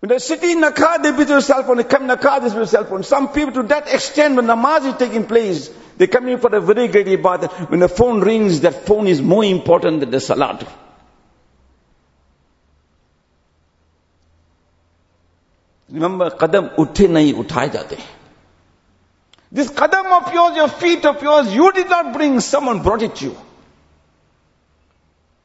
When 0.00 0.08
they're 0.08 0.18
sitting 0.18 0.50
in 0.50 0.72
car, 0.72 1.00
they 1.00 1.12
with 1.12 1.30
a 1.30 1.40
cell 1.40 1.62
phone. 1.62 1.76
They 1.76 1.84
come 1.84 2.10
in 2.10 2.18
car, 2.18 2.40
they 2.40 2.48
a 2.48 2.66
cell 2.66 2.84
phone. 2.84 3.04
Some 3.04 3.32
people 3.32 3.52
to 3.52 3.62
that 3.68 3.92
extent, 3.94 4.34
when 4.34 4.46
namaz 4.46 4.84
is 4.84 4.96
taking 4.96 5.26
place, 5.26 5.70
they 5.96 6.08
come 6.08 6.26
in 6.26 6.38
for 6.38 6.52
a 6.54 6.60
very 6.60 6.88
great 6.88 7.06
ibadah. 7.06 7.70
When 7.70 7.78
the 7.78 7.88
phone 7.88 8.20
rings, 8.20 8.60
that 8.62 8.86
phone 8.86 9.06
is 9.06 9.22
more 9.22 9.44
important 9.44 10.00
than 10.00 10.10
the 10.10 10.20
salat. 10.20 10.66
Remember, 15.88 16.30
qadam 16.30 16.76
utte 16.76 17.08
nahi 17.08 17.32
uthaye 17.32 17.70
jate. 17.70 18.00
This 19.52 19.70
qadam 19.70 20.06
of 20.20 20.34
yours, 20.34 20.56
your 20.56 20.68
feet 20.68 21.04
of 21.06 21.22
yours, 21.22 21.54
you 21.54 21.70
did 21.70 21.88
not 21.88 22.12
bring, 22.12 22.40
someone 22.40 22.82
brought 22.82 23.02
it 23.02 23.14
to 23.14 23.26
you. 23.26 23.36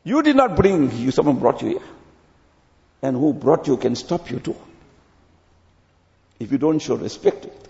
You 0.04 0.24
did 0.24 0.36
not 0.36 0.56
bring, 0.56 0.92
you, 0.92 1.12
someone 1.12 1.38
brought 1.38 1.62
you 1.62 1.70
here. 1.70 1.88
And 3.02 3.16
who 3.16 3.34
brought 3.34 3.68
you 3.68 3.78
can 3.78 3.96
stop 3.96 4.30
you 4.32 4.40
too. 4.40 4.56
If 6.40 6.52
you 6.52 6.58
don't 6.58 6.80
show 6.80 6.96
respect 6.96 7.44
to 7.44 7.48
it. 7.50 7.68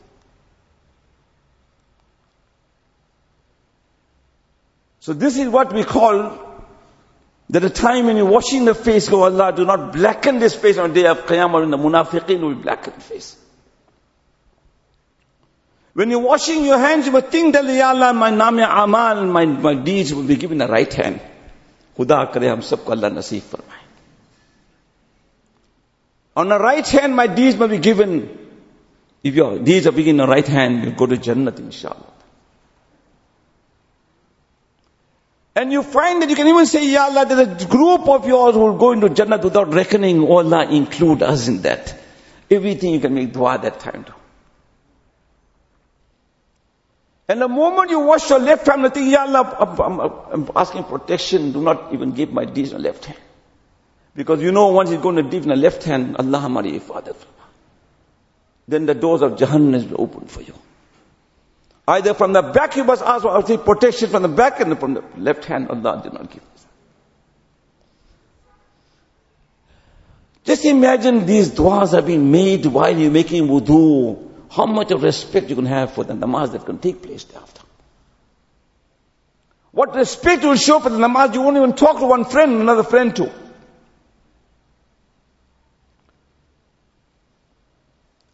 So 5.01 5.13
this 5.13 5.38
is 5.38 5.50
what 5.50 5.73
we 5.73 5.83
call 5.83 6.39
that 7.50 7.63
a 7.63 7.69
time 7.69 8.05
when 8.05 8.17
you're 8.17 8.25
washing 8.25 8.65
the 8.65 8.75
face, 8.75 9.09
go 9.09 9.23
Allah, 9.23 9.51
do 9.53 9.65
not 9.65 9.91
blacken 9.91 10.39
this 10.39 10.55
face 10.55 10.77
on 10.77 10.93
the 10.93 11.01
day 11.01 11.07
of 11.07 11.25
Qiyamah 11.25 11.59
when 11.59 11.71
the 11.71 11.77
munafiqeen 11.77 12.39
will 12.39 12.55
blacken 12.55 12.93
the 12.93 13.01
face. 13.01 13.35
When 15.93 16.09
you're 16.09 16.19
washing 16.19 16.63
your 16.63 16.77
hands, 16.77 17.07
you 17.07 17.11
must 17.11 17.27
think 17.27 17.53
that, 17.53 17.65
Ya 17.65 17.89
Allah, 17.89 18.13
my 18.13 18.31
naam 18.31 18.63
amal, 18.63 19.25
my, 19.25 19.45
my 19.45 19.73
deeds 19.73 20.13
will 20.13 20.23
be 20.23 20.38
given 20.38 20.59
the 20.59 20.67
right 20.67 20.93
hand. 20.93 21.19
खुदा 21.96 22.25
करे 22.34 22.48
हम 22.48 22.60
सबको 22.70 22.92
अल्लाह 22.92 23.10
नसीब 23.18 23.42
फरमाए 23.52 23.84
On 26.36 26.50
the 26.50 26.58
right 26.58 26.86
hand, 26.86 27.16
my 27.16 27.26
deeds 27.26 27.56
may 27.56 27.66
be 27.66 27.78
given. 27.78 28.28
If 29.25 29.34
your 29.34 29.58
deeds 29.58 29.86
are 29.86 29.92
being 29.92 30.08
in 30.08 30.18
the 30.18 30.26
right 30.26 30.46
hand, 30.46 30.84
you 30.84 30.90
go 30.90 31.06
to 31.06 31.16
Jannat, 31.16 31.58
inshallah. 31.58 32.12
And 35.56 35.72
you 35.72 35.82
find 35.82 36.20
that 36.20 36.28
you 36.28 36.36
can 36.36 36.46
even 36.46 36.66
say, 36.66 36.86
Ya 36.86 37.04
Allah, 37.04 37.25
there's 37.25 37.64
a 37.64 37.66
group 37.66 38.06
of 38.06 38.26
yours 38.28 38.54
who 38.54 38.60
will 38.60 38.76
go 38.76 38.92
into 38.92 39.08
Jannat 39.08 39.42
without 39.42 39.72
reckoning. 39.72 40.22
Oh 40.22 40.36
Allah, 40.36 40.66
include 40.66 41.22
us 41.22 41.48
in 41.48 41.62
that. 41.62 41.98
Everything 42.50 42.92
you 42.92 43.00
can 43.00 43.14
make 43.14 43.32
dua 43.32 43.58
that 43.62 43.80
time 43.80 44.04
to. 44.04 44.14
And 47.31 47.39
the 47.39 47.47
moment 47.47 47.89
you 47.89 48.01
wash 48.01 48.29
your 48.29 48.39
left 48.39 48.67
hand, 48.67 48.81
you 48.81 48.89
think, 48.89 49.09
Ya 49.09 49.21
Allah, 49.21 49.55
I'm, 49.57 49.79
I'm, 49.79 50.11
I'm, 50.33 50.51
asking 50.53 50.83
protection. 50.83 51.53
Do 51.53 51.61
not 51.61 51.93
even 51.93 52.11
give 52.11 52.33
my 52.33 52.43
deeds 52.43 52.73
on 52.73 52.81
left 52.81 53.05
hand. 53.05 53.19
Because 54.13 54.41
you 54.41 54.51
know 54.51 54.67
once 54.67 54.89
he's 54.89 55.00
going 55.00 55.15
to 55.15 55.23
deep 55.23 55.43
in 55.43 55.47
the 55.47 55.55
left 55.55 55.85
hand, 55.85 56.17
Allah 56.17 56.50
Mari 56.50 56.77
Father. 56.79 57.13
Then 58.67 58.85
the 58.85 58.95
doors 58.95 59.21
of 59.21 59.38
Jahannam 59.38 59.91
will 59.91 60.01
open 60.01 60.27
for 60.27 60.41
you. 60.41 60.53
Either 61.88 62.13
from 62.15 62.33
the 62.33 62.41
back 62.41 62.75
you 62.75 62.83
must 62.83 63.01
ask 63.01 63.21
for 63.21 63.57
protection 63.59 64.09
from 64.09 64.23
the 64.23 64.27
back 64.27 64.59
and 64.59 64.77
from 64.77 64.95
the 64.95 65.03
left 65.15 65.45
hand, 65.45 65.69
Allah 65.69 66.01
did 66.03 66.11
not 66.11 66.29
give 66.29 66.43
us. 66.53 66.65
Just 70.43 70.65
imagine 70.65 71.25
these 71.25 71.51
du'as 71.51 71.93
are 71.97 72.01
being 72.01 72.29
made 72.29 72.65
while 72.65 72.93
you're 72.93 73.09
making 73.09 73.47
wudu. 73.47 74.30
How 74.51 74.65
much 74.65 74.91
of 74.91 75.01
respect 75.01 75.50
you 75.50 75.55
can 75.55 75.65
have 75.65 75.93
for 75.93 76.03
the 76.03 76.13
namaz 76.13 76.51
that 76.51 76.65
can 76.65 76.77
take 76.77 77.01
place 77.01 77.24
thereafter. 77.24 77.62
What 79.72 79.96
respect 79.96 80.43
you 80.43 80.50
will 80.50 80.58
show 80.58 80.81
for 80.81 80.89
the 80.89 80.98
namaz 80.98 81.34
you 81.34 81.41
won't 81.41 81.55
even 81.55 81.74
talk 81.74 82.00
to 82.00 82.05
one 82.05 82.25
friend, 82.25 82.60
another 82.60 82.84
friend 82.84 83.15
to. 83.15 83.31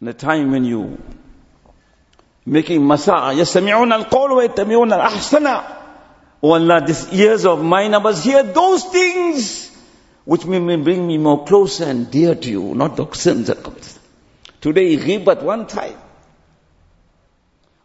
In 0.00 0.06
the 0.06 0.12
time 0.12 0.50
when 0.50 0.64
you 0.64 1.00
making 2.44 2.80
masa, 2.80 3.32
yasami'un 3.36 3.92
al-qawl 3.92 4.34
wa 4.34 4.42
yatami'un 4.42 4.92
al-ahsana. 4.92 5.76
Oh 6.42 6.54
Allah, 6.54 6.82
these 6.84 7.12
ears 7.12 7.46
of 7.46 7.62
mine, 7.62 7.94
I 7.94 7.98
must 7.98 8.24
hear 8.24 8.42
those 8.42 8.84
things 8.86 9.70
which 10.24 10.44
may 10.44 10.74
bring 10.74 11.06
me 11.06 11.16
more 11.16 11.44
closer 11.44 11.84
and 11.84 12.10
dear 12.10 12.34
to 12.34 12.50
you, 12.50 12.74
not 12.74 12.96
the 12.96 13.08
sins 13.12 13.46
that 13.46 13.62
committed. 13.62 13.92
Today, 14.60 14.96
ghibat 14.96 15.44
one 15.44 15.68
time. 15.68 15.94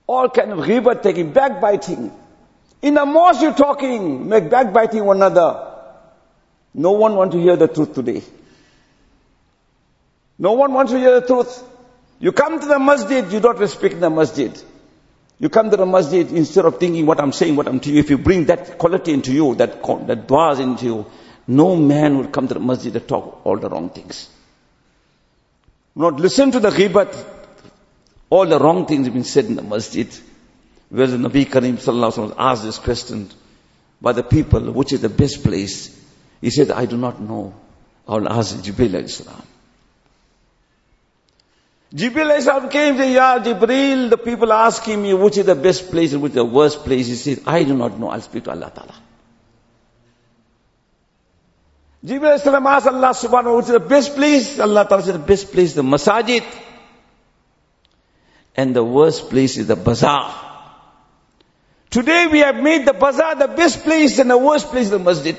All 0.07 0.29
kind 0.29 0.51
of 0.51 0.59
ghibat 0.59 1.01
taking, 1.01 1.31
backbiting. 1.31 2.11
In 2.81 2.95
the 2.95 3.05
mosque 3.05 3.41
you're 3.41 3.53
talking, 3.53 4.27
make 4.27 4.49
backbiting 4.49 5.05
one 5.05 5.17
another. 5.17 5.71
No 6.73 6.91
one 6.91 7.15
wants 7.15 7.35
to 7.35 7.41
hear 7.41 7.55
the 7.55 7.67
truth 7.67 7.93
today. 7.93 8.21
No 10.37 10.53
one 10.53 10.73
wants 10.73 10.91
to 10.91 10.97
hear 10.97 11.19
the 11.19 11.25
truth. 11.25 11.63
You 12.19 12.31
come 12.31 12.59
to 12.59 12.65
the 12.65 12.79
masjid, 12.79 13.31
you 13.31 13.39
don't 13.39 13.57
respect 13.57 13.99
the 13.99 14.09
masjid. 14.09 14.51
You 15.39 15.49
come 15.49 15.69
to 15.71 15.77
the 15.77 15.85
masjid 15.85 16.31
instead 16.31 16.65
of 16.65 16.79
thinking 16.79 17.05
what 17.05 17.19
I'm 17.19 17.31
saying, 17.31 17.55
what 17.55 17.67
I'm 17.67 17.79
to 17.81 17.91
you. 17.91 17.99
If 17.99 18.09
you 18.09 18.17
bring 18.17 18.45
that 18.45 18.77
quality 18.77 19.13
into 19.13 19.31
you, 19.33 19.55
that, 19.55 19.81
that 20.07 20.27
du'as 20.27 20.59
into 20.59 20.85
you, 20.85 21.05
no 21.47 21.75
man 21.75 22.17
will 22.17 22.27
come 22.27 22.47
to 22.47 22.53
the 22.53 22.59
masjid 22.59 22.93
to 22.93 22.99
talk 22.99 23.41
all 23.43 23.57
the 23.57 23.69
wrong 23.69 23.89
things. 23.89 24.29
not 25.95 26.15
listen 26.15 26.51
to 26.51 26.59
the 26.59 26.69
ghibat. 26.69 27.25
All 28.33 28.47
the 28.47 28.57
wrong 28.57 28.87
things 28.87 29.05
have 29.05 29.13
been 29.13 29.23
said 29.23 29.45
in 29.45 29.55
the 29.55 29.61
masjid. 29.61 30.07
Where 30.89 31.05
the 31.05 31.17
Nabi 31.17 31.45
Karim 31.51 31.77
sallallahu 31.77 32.13
alaihi 32.13 32.29
wasallam 32.29 32.35
asked 32.39 32.63
this 32.63 32.79
question 32.79 33.29
by 34.01 34.11
the 34.13 34.23
people, 34.23 34.71
which 34.71 34.91
is 34.91 35.01
the 35.01 35.09
best 35.09 35.43
place? 35.43 35.75
He 36.41 36.49
said, 36.49 36.71
I 36.71 36.87
do 36.87 36.97
not 36.97 37.21
know. 37.21 37.53
I 38.07 38.15
will 38.15 38.27
ask 38.27 38.55
alayhi 38.55 39.07
salam. 39.07 39.43
Alayhi 41.93 42.41
salam 42.41 42.69
came 42.69 42.97
to 42.97 43.07
Ya 43.07 43.37
Jibril, 43.37 44.09
the 44.09 44.17
people 44.17 44.51
asking 44.51 45.03
me 45.03 45.13
which 45.13 45.37
is 45.37 45.45
the 45.45 45.53
best 45.53 45.91
place 45.91 46.13
and 46.13 46.23
which 46.23 46.31
is 46.31 46.37
the 46.37 46.43
worst 46.43 46.79
place. 46.79 47.05
He 47.05 47.13
said, 47.13 47.43
I 47.45 47.63
do 47.63 47.77
not 47.77 47.99
know. 47.99 48.09
I'll 48.09 48.19
speak 48.21 48.45
to 48.45 48.49
Allah 48.49 48.71
Ta'ala. 48.73 48.95
Alayhi 52.03 52.39
salam 52.39 52.65
asked 52.65 52.87
Allah 52.87 53.13
subhanahu 53.13 53.31
wa 53.31 53.41
ta'ala, 53.41 53.57
which 53.57 53.65
is 53.65 53.71
the 53.73 53.79
best 53.79 54.15
place? 54.15 54.59
Allah 54.59 54.87
Ta'ala 54.89 55.03
said, 55.03 55.13
the 55.13 55.19
best 55.19 55.51
place 55.51 55.75
the 55.75 55.83
masajid. 55.83 56.43
And 58.55 58.75
the 58.75 58.83
worst 58.83 59.29
place 59.29 59.57
is 59.57 59.67
the 59.67 59.75
bazaar. 59.75 60.39
Today 61.89 62.27
we 62.31 62.39
have 62.39 62.55
made 62.55 62.85
the 62.85 62.93
bazaar 62.93 63.35
the 63.35 63.47
best 63.47 63.83
place 63.83 64.19
and 64.19 64.29
the 64.29 64.37
worst 64.37 64.67
place 64.69 64.89
the 64.89 64.99
masjid. 64.99 65.37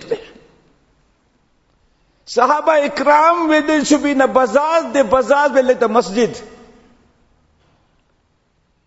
Sahaba 2.26 2.88
Ikram, 2.88 3.48
when 3.48 3.66
they 3.66 3.84
should 3.84 4.02
be 4.02 4.12
in 4.12 4.20
a 4.20 4.28
bazaar, 4.28 4.92
the 4.92 5.04
bazaars 5.04 5.52
were 5.52 5.62
like 5.62 5.80
the 5.80 5.88
masjid. 5.88 6.40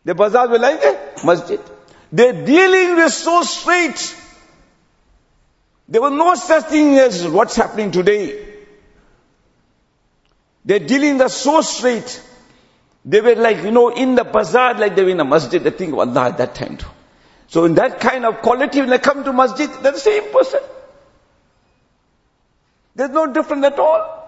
The 0.05 0.15
bazaars 0.15 0.49
were 0.49 0.59
like 0.59 0.81
the 0.81 1.25
masjid. 1.25 1.59
Their 2.11 2.45
dealing 2.45 2.95
was 2.95 3.15
so 3.15 3.41
straight. 3.43 4.15
There 5.89 6.01
was 6.01 6.11
no 6.11 6.35
such 6.35 6.65
thing 6.65 6.97
as 6.97 7.27
what's 7.27 7.55
happening 7.55 7.91
today. 7.91 8.45
Their 10.65 10.79
dealing 10.79 11.17
was 11.17 11.35
so 11.35 11.61
straight. 11.61 12.21
They 13.06 13.20
were 13.20 13.34
like, 13.34 13.62
you 13.64 13.70
know, 13.70 13.88
in 13.88 14.14
the 14.14 14.24
bazaar, 14.24 14.74
like 14.74 14.94
they 14.94 15.02
were 15.02 15.10
in 15.10 15.20
a 15.20 15.24
masjid. 15.24 15.62
They 15.62 15.70
think 15.70 15.92
of 15.92 15.98
Allah 15.98 16.28
at 16.28 16.38
that 16.38 16.54
time 16.54 16.76
too. 16.76 16.86
So 17.48 17.64
in 17.64 17.74
that 17.74 18.00
kind 18.00 18.24
of 18.24 18.40
quality, 18.42 18.80
when 18.80 18.90
they 18.90 18.98
come 18.98 19.24
to 19.24 19.32
masjid, 19.32 19.68
they're 19.82 19.92
the 19.92 19.98
same 19.98 20.32
person. 20.32 20.60
There's 22.94 23.10
no 23.10 23.32
different 23.32 23.64
at 23.64 23.78
all. 23.78 24.18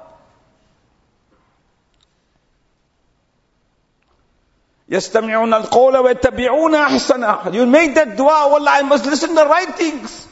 يستمعون 4.91 5.55
القول 5.55 5.97
ويتبعون 5.97 6.75
أحسنه. 6.75 7.55
You 7.55 7.67
make 7.67 7.95
that 7.95 8.17
dua, 8.17 8.45
oh 8.45 8.55
Allah, 8.55 8.71
I 8.75 8.83
must 8.83 9.07
listen 9.07 9.31
to 9.31 9.35
the 9.35 9.47
right 9.47 9.75
things. 9.75 10.29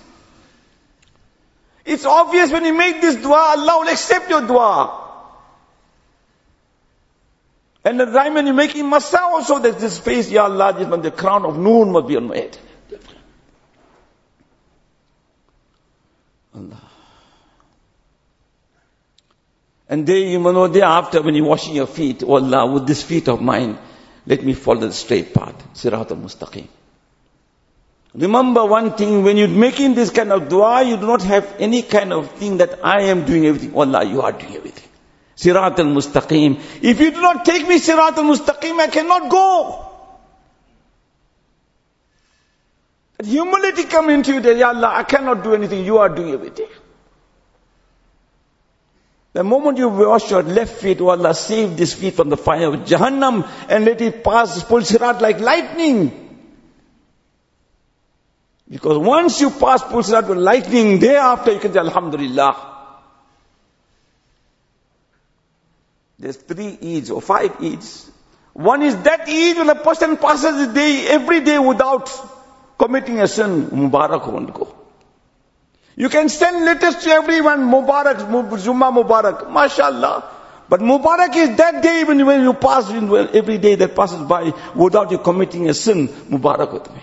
It's 1.84 2.04
obvious 2.04 2.50
when 2.50 2.64
you 2.64 2.74
make 2.74 3.00
this 3.00 3.16
dua, 3.16 3.56
Allah 3.56 3.80
will 3.80 3.88
accept 3.88 4.28
your 4.30 4.46
dua. 4.46 4.98
And 7.87 8.01
the 8.01 8.05
when 8.05 8.45
you're 8.45 8.53
making 8.53 8.83
masa 8.83 9.17
also, 9.21 9.59
there's 9.59 9.77
this 9.77 9.97
face, 9.97 10.29
Ya 10.29 10.43
Allah, 10.43 10.73
this 10.77 10.85
one, 10.85 11.01
the 11.01 11.09
crown 11.09 11.45
of 11.45 11.57
noon 11.57 11.93
must 11.93 12.05
be 12.05 12.17
on 12.17 12.27
my 12.27 12.35
head. 12.35 12.57
Allah. 16.53 16.81
And 19.87 20.05
day, 20.05 20.31
you 20.31 20.39
know, 20.39 20.67
day 20.67 20.81
after 20.81 21.21
when 21.21 21.33
you're 21.33 21.45
washing 21.45 21.75
your 21.75 21.87
feet, 21.87 22.23
oh 22.27 22.33
Allah, 22.33 22.69
with 22.69 22.85
this 22.87 23.03
feet 23.03 23.29
of 23.29 23.39
mine, 23.39 23.79
let 24.25 24.43
me 24.43 24.51
follow 24.51 24.81
the 24.81 24.91
straight 24.91 25.33
path. 25.33 25.55
Sirat 25.73 26.11
al-Mustaqim. 26.11 26.67
Remember 28.15 28.65
one 28.65 28.97
thing, 28.97 29.23
when 29.23 29.37
you're 29.37 29.47
making 29.47 29.93
this 29.93 30.09
kind 30.09 30.33
of 30.33 30.49
dua, 30.49 30.83
you 30.83 30.97
do 30.97 31.07
not 31.07 31.21
have 31.21 31.55
any 31.57 31.83
kind 31.83 32.11
of 32.11 32.31
thing 32.31 32.57
that 32.57 32.83
I 32.83 33.03
am 33.03 33.23
doing 33.23 33.45
everything. 33.45 33.71
Oh 33.73 33.79
Allah, 33.79 34.03
you 34.03 34.21
are 34.23 34.33
doing 34.33 34.57
everything. 34.57 34.86
Sirat 35.37 35.79
al-Mustaqim. 35.79 36.59
If 36.81 36.99
you 36.99 37.11
do 37.11 37.21
not 37.21 37.45
take 37.45 37.67
me 37.67 37.79
Sirat 37.79 38.17
al-Mustaqim, 38.17 38.79
I 38.79 38.87
cannot 38.87 39.29
go. 39.29 39.83
Humility 43.23 43.83
come 43.85 44.09
into 44.09 44.33
you 44.33 44.41
that, 44.41 44.57
Ya 44.57 44.69
Allah, 44.69 44.93
I 44.95 45.03
cannot 45.03 45.43
do 45.43 45.53
anything, 45.53 45.85
you 45.85 45.97
are 45.99 46.09
doing 46.09 46.33
everything. 46.33 46.67
The 49.33 49.43
moment 49.43 49.77
you 49.77 49.89
wash 49.89 50.31
your 50.31 50.41
left 50.41 50.81
feet, 50.81 51.01
Allah, 51.01 51.33
save 51.35 51.77
this 51.77 51.93
feet 51.93 52.15
from 52.15 52.29
the 52.29 52.37
fire 52.37 52.73
of 52.73 52.81
Jahannam 52.81 53.47
and 53.69 53.85
let 53.85 54.01
it 54.01 54.23
pass, 54.23 54.63
pul 54.63 54.81
sirat 54.81 55.21
like 55.21 55.39
lightning. 55.39 56.23
Because 58.67 58.97
once 58.97 59.39
you 59.39 59.51
pass 59.51 59.83
pul 59.83 60.01
sirat 60.01 60.27
with 60.27 60.39
lightning, 60.39 60.99
thereafter 60.99 61.53
you 61.53 61.59
can 61.59 61.73
say 61.73 61.79
Alhamdulillah. 61.79 62.76
There's 66.19 66.37
three 66.37 66.77
Eids 66.77 67.11
or 67.11 67.21
five 67.21 67.51
Eids. 67.59 68.09
One 68.53 68.81
is 68.81 68.95
that 69.03 69.29
Eid 69.29 69.57
when 69.57 69.69
a 69.69 69.75
person 69.75 70.17
passes 70.17 70.67
the 70.67 70.73
day, 70.73 71.07
every 71.07 71.41
day 71.41 71.59
without 71.59 72.09
committing 72.79 73.19
a 73.19 73.27
sin, 73.27 73.67
Mubarak 73.67 74.53
go. 74.53 74.75
You 75.95 76.09
can 76.09 76.29
send 76.29 76.65
letters 76.65 76.95
to 77.03 77.09
everyone, 77.09 77.69
Mubarak, 77.69 78.59
Zuma 78.59 78.91
Mubarak, 78.91 79.51
mashallah. 79.51 80.31
But 80.69 80.81
Mubarak 80.81 81.35
is 81.35 81.55
that 81.57 81.81
day 81.83 82.03
when 82.03 82.25
when 82.25 82.41
you 82.41 82.53
pass, 82.53 82.89
every 82.89 83.57
day 83.59 83.75
that 83.75 83.95
passes 83.95 84.21
by 84.27 84.53
without 84.75 85.11
you 85.11 85.19
committing 85.19 85.69
a 85.69 85.73
sin, 85.73 86.07
Mubarak 86.07 86.73
with 86.73 86.91
me. 86.93 87.01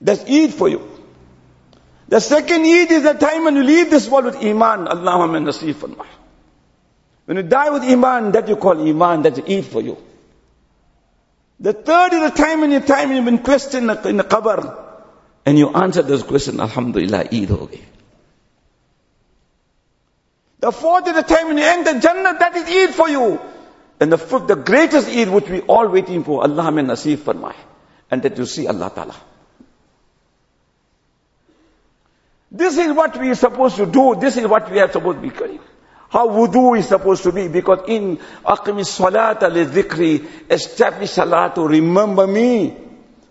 That's 0.00 0.22
Eid 0.22 0.54
for 0.54 0.68
you. 0.68 0.88
The 2.08 2.20
second 2.20 2.62
Eid 2.62 2.90
is 2.90 3.02
the 3.02 3.12
time 3.12 3.44
when 3.44 3.56
you 3.56 3.62
leave 3.62 3.90
this 3.90 4.08
world 4.08 4.24
with 4.24 4.36
Iman. 4.36 4.86
Allahumma 4.86 5.42
nasif. 5.44 5.84
When 7.28 7.36
you 7.36 7.42
die 7.42 7.68
with 7.68 7.82
Iman, 7.82 8.32
that 8.32 8.48
you 8.48 8.56
call 8.56 8.80
Iman, 8.80 9.20
that's 9.20 9.38
Eid 9.40 9.66
for 9.66 9.82
you. 9.82 9.98
The 11.60 11.74
third 11.74 12.14
is 12.14 12.30
the 12.30 12.34
time 12.34 12.62
when 12.62 12.70
you 12.70 12.80
time 12.80 13.12
you've 13.12 13.26
been 13.26 13.40
questioned 13.40 13.90
in 14.06 14.16
the 14.16 14.24
qabr. 14.24 14.86
And 15.44 15.58
you 15.58 15.68
answer 15.68 16.00
those 16.00 16.22
questions, 16.22 16.58
Alhamdulillah, 16.58 17.28
Eid 17.30 17.50
ho 17.50 17.68
The 20.60 20.72
fourth 20.72 21.06
is 21.06 21.16
the 21.16 21.22
time 21.22 21.48
when 21.48 21.58
you 21.58 21.64
enter 21.64 22.00
Jannah, 22.00 22.38
that 22.38 22.56
is 22.56 22.64
Eid 22.64 22.94
for 22.94 23.10
you. 23.10 23.38
And 24.00 24.10
the 24.10 24.16
fifth, 24.16 24.46
the 24.46 24.56
greatest 24.56 25.10
Eid 25.10 25.28
which 25.28 25.50
we 25.50 25.60
all 25.60 25.86
waiting 25.86 26.24
for, 26.24 26.40
Allah 26.40 26.72
mein 26.72 26.86
nasib 26.86 27.18
farmai. 27.18 27.54
And 28.10 28.22
that 28.22 28.38
you 28.38 28.46
see 28.46 28.66
Allah 28.66 28.90
Ta'ala. 28.94 29.16
This 32.50 32.78
is 32.78 32.90
what 32.90 33.20
we 33.20 33.28
are 33.28 33.34
supposed 33.34 33.76
to 33.76 33.84
do. 33.84 34.14
This 34.18 34.38
is 34.38 34.46
what 34.46 34.70
we 34.70 34.80
are 34.80 34.90
supposed 34.90 35.20
to 35.20 35.28
be 35.28 35.28
doing. 35.28 35.60
How 36.08 36.26
wudu 36.28 36.78
is 36.78 36.88
supposed 36.88 37.22
to 37.24 37.32
be. 37.32 37.48
Because 37.48 37.80
in 37.88 38.16
aqmi 38.44 38.82
salata 38.84 39.52
li 39.52 39.64
dhikri, 39.64 40.50
establish 40.50 41.10
salah 41.10 41.52
to 41.54 41.66
remember 41.66 42.26
me. 42.26 42.76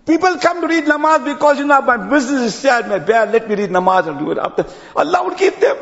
People 0.06 0.38
come 0.38 0.62
to 0.62 0.68
read 0.68 0.86
namaz 0.86 1.26
because, 1.26 1.60
you 1.60 1.66
know, 1.66 1.82
my 1.82 1.98
business 1.98 2.42
is 2.42 2.56
sad, 2.56 2.88
my 2.88 3.00
bad, 3.00 3.32
let 3.34 3.50
me 3.50 3.56
read 3.56 3.70
namaz 3.72 4.08
and 4.08 4.20
do 4.20 4.32
it 4.32 4.38
after. 4.38 4.66
Allah 4.96 5.26
would 5.26 5.38
give 5.38 5.60
them. 5.60 5.78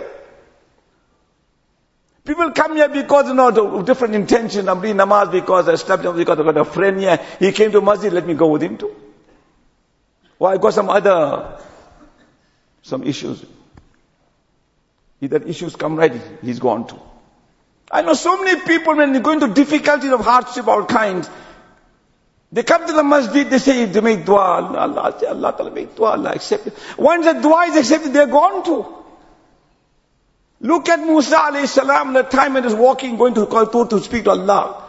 People 2.24 2.52
come 2.52 2.76
here 2.76 2.90
because, 2.90 3.28
you 3.28 3.36
know, 3.36 3.84
different 3.84 4.16
intention. 4.16 4.68
I'm 4.68 4.80
reading 4.82 4.98
namaz 4.98 5.32
because 5.32 5.70
I 5.70 5.74
established, 5.74 6.18
because 6.18 6.40
I've 6.40 6.46
got 6.46 6.58
a 6.58 6.66
friend 6.66 7.00
here. 7.00 7.20
He 7.38 7.52
came 7.52 7.72
to 7.72 7.82
masjid, 7.82 8.12
let 8.12 8.26
me 8.26 8.34
go 8.34 8.48
with 8.48 8.64
him 8.64 8.78
too. 8.78 8.96
Or 10.40 10.50
I 10.50 10.58
got 10.58 10.74
some 10.74 10.90
other 10.90 11.60
some 12.82 13.04
issues. 13.04 13.46
If 15.22 15.32
that 15.32 15.48
issues 15.48 15.76
come 15.76 15.96
right, 15.96 16.14
he's 16.42 16.60
gone 16.60 16.88
too. 16.88 17.00
I 17.92 18.02
know 18.02 18.14
so 18.14 18.42
many 18.44 18.60
people 18.62 18.96
when 18.96 19.14
they 19.14 19.20
go 19.20 19.32
into 19.32 19.48
difficulties 19.48 20.12
of 20.12 20.22
hardship 20.22 20.68
all 20.68 20.86
kinds, 20.86 21.30
they 22.52 22.64
come 22.64 22.88
to 22.88 22.94
the 22.94 23.04
masjid, 23.04 23.50
they 23.50 23.58
say, 23.58 23.86
they 23.86 24.02
make 24.02 24.26
dua, 24.26 24.38
Allah, 24.38 25.14
Allah 25.28 25.54
Ta'ala 25.58 25.72
make 25.72 25.96
dua, 25.96 26.12
Allah 26.12 26.32
accept 26.34 26.68
it. 26.68 26.74
Once 26.98 27.26
the 27.26 27.34
dua 27.34 27.66
is 27.66 27.76
accepted, 27.76 28.14
they're 28.14 28.28
gone 28.28 28.64
too. 28.64 28.86
Look 30.62 30.88
at 30.90 31.00
Musa 31.00 31.36
alayhi 31.36 31.68
salam, 31.68 32.14
the 32.14 32.24
time 32.24 32.54
when 32.54 32.64
he 32.64 32.68
was 32.68 32.76
walking, 32.76 33.18
going 33.18 33.34
to 33.34 33.46
Tur 33.46 33.88
to 33.88 34.00
speak 34.00 34.24
to 34.24 34.32
Allah. 34.32 34.84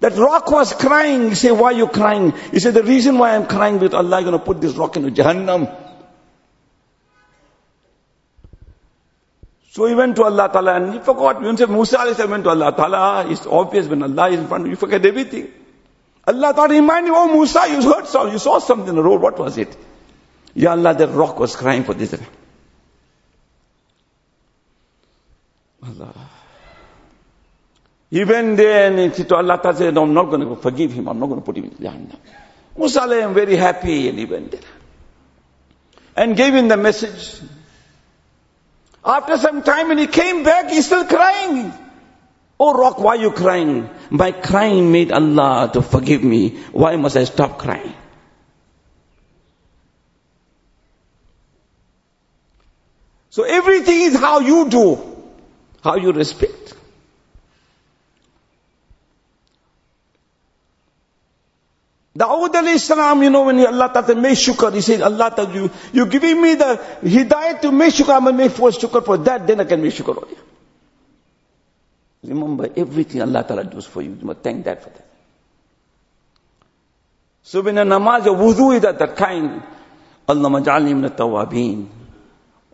That 0.00 0.14
rock 0.14 0.50
was 0.50 0.72
crying. 0.74 1.30
He 1.30 1.34
said, 1.34 1.52
why 1.52 1.72
are 1.72 1.76
you 1.76 1.88
crying? 1.88 2.32
He 2.52 2.60
said, 2.60 2.74
the 2.74 2.84
reason 2.84 3.18
why 3.18 3.34
I'm 3.34 3.46
crying 3.46 3.82
is 3.82 3.94
Allah 3.94 4.18
is 4.18 4.24
going 4.24 4.38
to 4.38 4.44
put 4.44 4.60
this 4.60 4.74
rock 4.74 4.96
into 4.96 5.10
Jahannam. 5.10 5.87
So 9.78 9.86
he 9.86 9.94
went 9.94 10.16
to 10.16 10.24
Allah 10.24 10.50
Ta'ala 10.52 10.74
and 10.74 10.92
he 10.92 10.98
forgot. 10.98 11.40
When 11.40 11.56
said 11.56 11.70
Musa 11.70 11.98
went 12.28 12.42
to 12.42 12.50
Allah 12.50 12.74
Ta'ala, 12.74 13.30
it's 13.30 13.46
obvious 13.46 13.86
when 13.86 14.02
Allah 14.02 14.28
is 14.28 14.40
in 14.40 14.48
front 14.48 14.62
of 14.62 14.66
you, 14.66 14.70
you 14.72 14.76
forget 14.76 15.06
everything. 15.06 15.52
Allah 16.26 16.52
Ta'ala 16.52 16.70
reminded 16.70 17.10
him, 17.10 17.14
oh 17.14 17.32
Musa, 17.32 17.60
you 17.68 17.80
heard 17.80 18.08
something, 18.08 18.32
you 18.32 18.40
saw 18.40 18.58
something 18.58 18.88
in 18.88 18.96
the 18.96 19.02
road, 19.04 19.22
what 19.22 19.38
was 19.38 19.56
it? 19.56 19.76
Ya 20.52 20.72
Allah, 20.72 20.94
that 20.94 21.10
rock 21.10 21.38
was 21.38 21.54
crying 21.54 21.84
for 21.84 21.94
this. 21.94 22.12
Allah. 25.80 26.30
He 28.10 28.24
went 28.24 28.56
there 28.56 28.92
and 28.92 29.14
to 29.14 29.36
Allah 29.36 29.60
Ta'ala, 29.62 29.76
said, 29.76 29.94
no, 29.94 30.02
I'm 30.02 30.12
not 30.12 30.24
going 30.24 30.40
to 30.40 30.56
forgive 30.56 30.92
him, 30.92 31.06
I'm 31.06 31.20
not 31.20 31.26
going 31.26 31.40
to 31.40 31.44
put 31.44 31.56
him 31.56 31.66
in 31.66 31.70
Jahannam. 31.70 32.18
Musa 32.76 33.02
I 33.02 33.18
am 33.18 33.32
very 33.32 33.54
happy 33.54 34.08
and 34.08 34.18
he 34.18 34.24
went 34.24 34.50
there. 34.50 34.60
And 36.16 36.36
gave 36.36 36.52
him 36.52 36.66
the 36.66 36.76
message. 36.76 37.42
After 39.08 39.38
some 39.38 39.62
time 39.62 39.88
when 39.88 39.96
he 39.96 40.06
came 40.06 40.42
back, 40.42 40.68
he's 40.68 40.84
still 40.84 41.06
crying. 41.06 41.72
Oh 42.60 42.74
rock, 42.78 42.98
why 42.98 43.16
are 43.16 43.20
you 43.20 43.30
crying? 43.30 43.88
My 44.10 44.32
crying 44.32 44.92
made 44.92 45.12
Allah 45.12 45.70
to 45.72 45.80
forgive 45.80 46.22
me. 46.22 46.58
Why 46.72 46.96
must 46.96 47.16
I 47.16 47.24
stop 47.24 47.58
crying? 47.58 47.94
So 53.30 53.44
everything 53.44 54.00
is 54.00 54.18
how 54.18 54.40
you 54.40 54.68
do, 54.68 54.98
how 55.82 55.96
you 55.96 56.12
respect. 56.12 56.74
Dawood 62.18 62.52
alayhi 62.52 62.80
salam, 62.80 63.22
you 63.22 63.30
know, 63.30 63.44
when 63.44 63.64
Allah 63.64 63.90
Ta'ala 63.94 64.20
made 64.20 64.36
shukr, 64.36 64.74
he 64.74 64.80
said, 64.80 65.02
Allah 65.02 65.32
Ta'ala, 65.34 65.54
you, 65.54 65.70
you 65.92 66.06
giving 66.06 66.42
me 66.42 66.56
the 66.56 66.80
hidayat 67.02 67.60
to 67.60 67.70
make 67.70 67.94
shukr, 67.94 68.16
I'm 68.16 68.24
going 68.24 68.36
to 68.36 68.44
make 68.44 68.52
first 68.52 68.80
shukr 68.80 69.04
for 69.04 69.18
that, 69.18 69.46
then 69.46 69.60
I 69.60 69.64
can 69.64 69.80
make 69.80 69.94
shukr 69.94 70.20
on 70.20 70.28
you. 70.28 70.36
Remember, 72.34 72.68
everything 72.76 73.22
Allah 73.22 73.44
Ta'ala 73.44 73.62
does 73.62 73.86
for 73.86 74.02
you, 74.02 74.16
you 74.18 74.26
must 74.26 74.40
thank 74.40 74.64
that 74.64 74.82
for 74.82 74.90
that. 74.90 75.06
So 77.44 77.60
when 77.60 77.78
a 77.78 77.84
namaz, 77.84 78.26
a 78.26 78.30
wudu 78.30 78.76
is 78.76 78.84
at 78.84 78.98
that 78.98 79.16
kind, 79.16 79.62
Allah 80.26 80.50
maj'alni 80.50 81.00
min 81.00 81.10
tawabin 81.10 81.88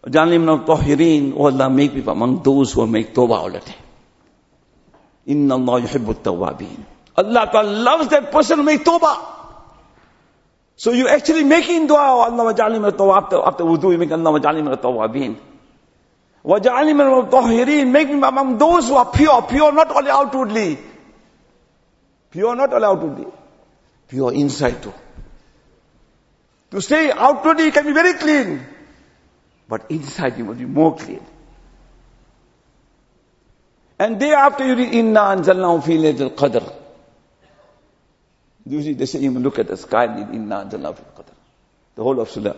Ja'alni 0.06 0.38
min 0.38 0.64
tahirin, 0.66 1.32
oh 1.36 1.46
Allah, 1.46 1.70
make 1.70 1.94
me 1.94 2.02
among 2.06 2.42
those 2.42 2.72
who 2.72 2.86
make 2.86 3.14
tawbah 3.14 3.38
all 3.38 3.50
the 3.50 3.60
time. 3.60 3.74
Inna 5.26 5.54
Allah 5.54 5.80
yuhibbu 5.80 6.14
tawabin. 6.22 6.93
Allah 7.16 7.48
Ta'ala 7.50 7.70
loves 7.70 8.08
that 8.08 8.32
person 8.32 8.58
who 8.58 8.64
make 8.64 8.84
tawbah. 8.84 9.34
So 10.76 10.90
you 10.90 11.06
actually 11.08 11.44
making 11.44 11.86
dua, 11.86 11.98
Allah 11.98 12.52
waj'alni 12.52 12.80
min 12.80 13.10
after, 13.10 13.40
after 13.46 13.64
wudu, 13.64 13.92
you 13.92 13.98
make 13.98 14.10
Allah 14.10 14.38
waj'alni 14.38 14.64
min 14.64 14.76
tawabin. 14.76 15.36
Waj'alni 16.44 16.96
min 16.96 17.30
tahirin, 17.30 17.90
make 17.92 18.08
me 18.08 18.20
among 18.22 18.58
those 18.58 18.88
who 18.88 18.96
are 18.96 19.10
pure, 19.12 19.42
pure 19.42 19.72
not 19.72 19.94
only 19.94 20.10
outwardly. 20.10 20.78
Pure 22.30 22.56
not 22.56 22.72
only 22.72 22.84
outwardly. 22.84 23.26
Pure 24.08 24.32
inside 24.34 24.82
too. 24.82 24.92
To 26.72 26.80
stay 26.80 27.12
outwardly, 27.12 27.66
you 27.66 27.72
can 27.72 27.86
be 27.86 27.92
very 27.92 28.14
clean. 28.18 28.66
But 29.68 29.86
inside 29.90 30.36
you 30.36 30.44
must 30.44 30.58
be 30.58 30.64
more 30.64 30.96
clean. 30.96 31.24
And 33.98 34.18
day 34.18 34.32
after 34.32 34.66
you 34.66 34.74
read, 34.74 34.92
Inna 34.92 35.20
anzalnahu 35.20 35.84
fi 35.84 35.92
laylatul 35.92 36.34
qadr. 36.34 36.83
Usually 38.66 38.94
they 38.94 39.06
say, 39.06 39.18
you 39.20 39.30
look 39.30 39.58
at 39.58 39.68
the 39.68 39.76
sky 39.76 40.06
fi 40.06 40.22
qadr. 40.24 41.34
The 41.96 42.02
whole 42.02 42.20
of 42.20 42.30
Surah. 42.30 42.56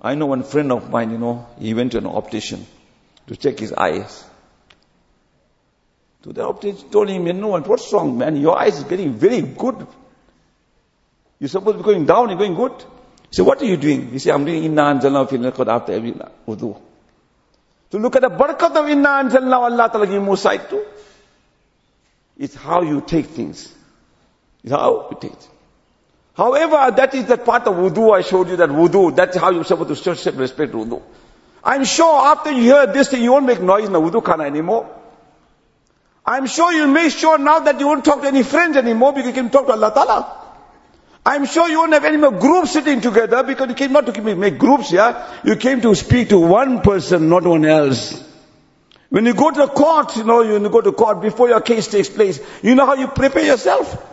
I 0.00 0.16
know 0.16 0.26
one 0.26 0.42
friend 0.42 0.72
of 0.72 0.90
mine, 0.90 1.12
you 1.12 1.18
know, 1.18 1.46
he 1.58 1.72
went 1.74 1.92
to 1.92 1.98
an 1.98 2.06
optician 2.06 2.66
to 3.28 3.36
check 3.36 3.58
his 3.60 3.72
eyes. 3.72 4.24
To 6.24 6.32
the 6.32 6.44
optician 6.44 6.90
told 6.90 7.08
him, 7.08 7.26
you 7.26 7.32
know 7.32 7.48
what, 7.48 7.66
what's 7.68 7.92
wrong, 7.92 8.18
man? 8.18 8.36
Your 8.36 8.58
eyes 8.58 8.78
is 8.78 8.84
getting 8.84 9.12
very 9.12 9.42
good. 9.42 9.86
You're 11.38 11.48
supposed 11.48 11.78
to 11.78 11.82
be 11.82 11.84
going 11.84 12.04
down, 12.06 12.30
you're 12.30 12.38
going 12.38 12.54
good. 12.54 12.72
He 13.30 13.36
said, 13.36 13.46
what 13.46 13.62
are 13.62 13.66
you 13.66 13.76
doing? 13.76 14.10
He 14.10 14.18
said, 14.18 14.34
I'm 14.34 14.44
doing 14.44 14.64
inna 14.64 14.82
anzalna 14.82 15.28
fi 15.28 15.36
qad 15.36 15.68
after 15.68 15.92
every 15.92 16.12
wudu. 16.12 16.80
To 17.90 17.98
look 17.98 18.16
at 18.16 18.22
the 18.22 18.30
barakat 18.30 18.74
of 18.74 18.88
inna 18.88 19.08
anzalna 19.08 19.54
Allah 19.54 19.88
ta'ala 19.90 20.20
more 20.20 20.36
sight. 20.36 20.72
It's 22.36 22.56
how 22.56 22.82
you 22.82 23.00
take 23.00 23.26
things. 23.26 23.72
It's 24.62 24.72
how 24.72 25.08
you 25.10 25.18
take. 25.20 25.38
However, 26.34 26.94
that 26.96 27.14
is 27.14 27.26
the 27.26 27.36
part 27.36 27.66
of 27.66 27.74
wudu 27.74 28.16
I 28.16 28.22
showed 28.22 28.48
you 28.48 28.56
that 28.56 28.70
wudu, 28.70 29.14
that's 29.14 29.36
how 29.36 29.50
you're 29.50 29.64
supposed 29.64 30.02
to 30.02 30.10
respect 30.32 30.72
wudu. 30.72 31.02
I'm 31.64 31.84
sure 31.84 32.26
after 32.26 32.50
you 32.50 32.62
hear 32.62 32.86
this 32.86 33.10
thing, 33.10 33.22
you 33.22 33.32
won't 33.32 33.46
make 33.46 33.60
noise 33.60 33.84
in 33.86 33.92
the 33.92 34.00
wudu 34.00 34.22
khana 34.22 34.44
anymore. 34.46 34.88
I'm 36.24 36.46
sure 36.46 36.72
you'll 36.72 36.88
make 36.88 37.12
sure 37.12 37.36
now 37.38 37.58
that 37.60 37.80
you 37.80 37.86
won't 37.86 38.04
talk 38.04 38.22
to 38.22 38.28
any 38.28 38.42
friends 38.44 38.76
anymore 38.76 39.12
because 39.12 39.28
you 39.28 39.34
can 39.34 39.50
talk 39.50 39.66
to 39.66 39.72
Allah 39.72 39.92
Ta'ala. 39.92 40.38
I'm 41.24 41.46
sure 41.46 41.68
you 41.68 41.78
won't 41.78 41.92
have 41.92 42.04
any 42.04 42.16
more 42.16 42.32
groups 42.32 42.72
sitting 42.72 43.00
together 43.00 43.42
because 43.42 43.68
you 43.68 43.74
came 43.74 43.92
not 43.92 44.06
to 44.06 44.34
make 44.34 44.58
groups, 44.58 44.90
yeah? 44.90 45.40
You 45.44 45.56
came 45.56 45.80
to 45.82 45.94
speak 45.94 46.30
to 46.30 46.38
one 46.38 46.80
person, 46.80 47.28
not 47.28 47.44
one 47.44 47.64
else. 47.64 48.28
When 49.08 49.26
you 49.26 49.34
go 49.34 49.50
to 49.50 49.56
the 49.56 49.68
court, 49.68 50.16
you 50.16 50.24
know, 50.24 50.38
when 50.38 50.62
you 50.62 50.70
go 50.70 50.80
to 50.80 50.92
court 50.92 51.20
before 51.20 51.48
your 51.48 51.60
case 51.60 51.86
takes 51.88 52.08
place, 52.08 52.40
you 52.62 52.74
know 52.74 52.86
how 52.86 52.94
you 52.94 53.08
prepare 53.08 53.44
yourself? 53.44 54.08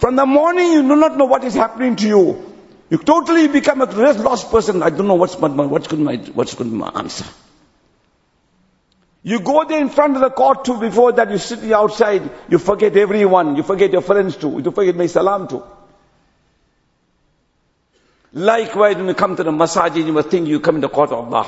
From 0.00 0.16
the 0.16 0.24
morning 0.24 0.72
you 0.72 0.82
do 0.82 0.96
not 0.96 1.18
know 1.18 1.26
what 1.26 1.44
is 1.44 1.52
happening 1.54 1.94
to 1.96 2.08
you. 2.08 2.54
You 2.88 2.96
totally 2.96 3.48
become 3.48 3.82
a 3.82 3.84
lost 3.84 4.50
person. 4.50 4.82
I 4.82 4.88
don't 4.88 5.06
know 5.06 5.14
what's 5.14 5.38
my, 5.38 5.48
what's 5.48 5.88
going 5.88 6.06
to 6.06 6.16
be 6.16 6.32
what's 6.32 6.54
going 6.54 6.70
to 6.70 6.74
be 6.74 6.80
my 6.80 6.90
answer. 6.94 7.26
You 9.22 9.40
go 9.40 9.64
there 9.64 9.78
in 9.78 9.90
front 9.90 10.16
of 10.16 10.22
the 10.22 10.30
court 10.30 10.64
too, 10.64 10.80
before 10.80 11.12
that 11.12 11.30
you 11.30 11.36
sit 11.36 11.70
outside, 11.70 12.30
you 12.48 12.58
forget 12.58 12.96
everyone, 12.96 13.56
you 13.56 13.62
forget 13.62 13.92
your 13.92 14.00
friends 14.00 14.38
too, 14.38 14.62
you 14.64 14.70
forget 14.70 14.96
my 14.96 15.06
salam 15.06 15.46
too. 15.46 15.62
Likewise, 18.32 18.96
when 18.96 19.08
you 19.08 19.14
come 19.14 19.36
to 19.36 19.42
the 19.42 19.50
masajid, 19.50 20.06
you 20.06 20.14
must 20.14 20.30
think 20.30 20.48
you 20.48 20.60
come 20.60 20.76
in 20.76 20.80
the 20.80 20.88
court 20.88 21.10
of 21.12 21.34
Allah. 21.34 21.46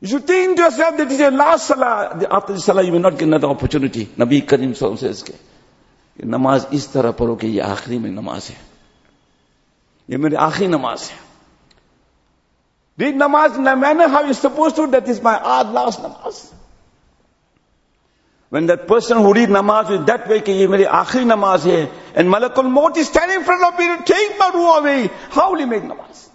You 0.00 0.08
should 0.08 0.26
think 0.26 0.56
to 0.56 0.62
yourself 0.64 0.96
that 0.96 1.08
this 1.08 1.14
is 1.14 1.20
your 1.20 1.30
last 1.30 1.66
salah. 1.66 2.26
After 2.30 2.52
the 2.52 2.60
salah, 2.60 2.82
you 2.82 2.92
will 2.92 3.00
not 3.00 3.12
get 3.12 3.22
another 3.22 3.48
opportunity. 3.48 4.06
Nabi 4.06 4.46
Karim 4.46 4.74
says, 4.74 5.24
नमाज 6.22 6.66
इस 6.72 6.92
तरह 6.92 7.10
पढ़ो 7.18 7.34
कि 7.36 7.46
ये 7.48 7.60
आखिरी 7.60 7.98
में 7.98 8.10
नमाज 8.10 8.48
है 8.50 8.56
ये 10.10 10.16
मेरी 10.16 10.36
आखिरी 10.36 10.66
नमाज 10.68 11.08
है 11.10 11.18
Read 12.96 13.16
namaz 13.16 13.56
in 13.56 13.64
the 13.64 13.74
manner 13.74 14.06
how 14.08 14.22
you're 14.22 14.34
supposed 14.34 14.76
to, 14.76 14.86
that 14.86 15.08
is 15.08 15.20
my 15.20 15.36
last 15.42 16.00
namaz. 16.00 16.52
When 18.50 18.66
that 18.66 18.86
person 18.86 19.18
who 19.18 19.34
read 19.34 19.48
namaz 19.48 19.90
with 19.90 20.06
that 20.06 20.28
way, 20.28 20.40
कि 20.40 20.52
ये 20.52 20.68
मेरी 20.68 20.84
आखिरी 20.84 21.24
नमाज 21.24 21.66
है, 21.66 21.90
and 22.14 22.28
Malakul 22.28 22.70
Maut 22.70 22.96
is 22.96 23.08
standing 23.08 23.38
in 23.38 23.44
front 23.44 23.64
of 23.64 23.76
me 23.76 23.88
to 23.96 24.04
take 24.04 24.38
my 24.38 24.50
ruh 24.54 24.78
away, 24.78 25.10
how 25.30 25.50
will 25.50 25.58
he 25.58 25.64
make 25.64 25.82
namaz? 25.82 26.28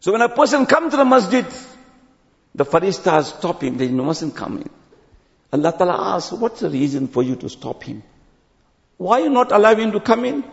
So 0.00 0.12
when 0.12 0.22
a 0.22 0.28
person 0.28 0.66
comes 0.66 0.92
to 0.92 0.96
the 0.96 1.04
masjid, 1.04 1.46
the 2.54 2.64
faristas 2.64 3.38
stop 3.38 3.62
him. 3.62 3.76
They 3.76 3.88
mustn't 3.88 4.34
come 4.34 4.58
in. 4.58 4.70
Allah 5.52 5.72
Ta'ala 5.76 6.14
asks, 6.16 6.32
what's 6.32 6.60
the 6.60 6.70
reason 6.70 7.08
for 7.08 7.22
you 7.22 7.36
to 7.36 7.48
stop 7.48 7.82
him? 7.82 8.02
Why 8.96 9.20
you 9.20 9.30
not 9.30 9.52
allowing 9.52 9.78
him 9.80 9.92
to 9.92 10.00
come 10.00 10.24
in? 10.24 10.44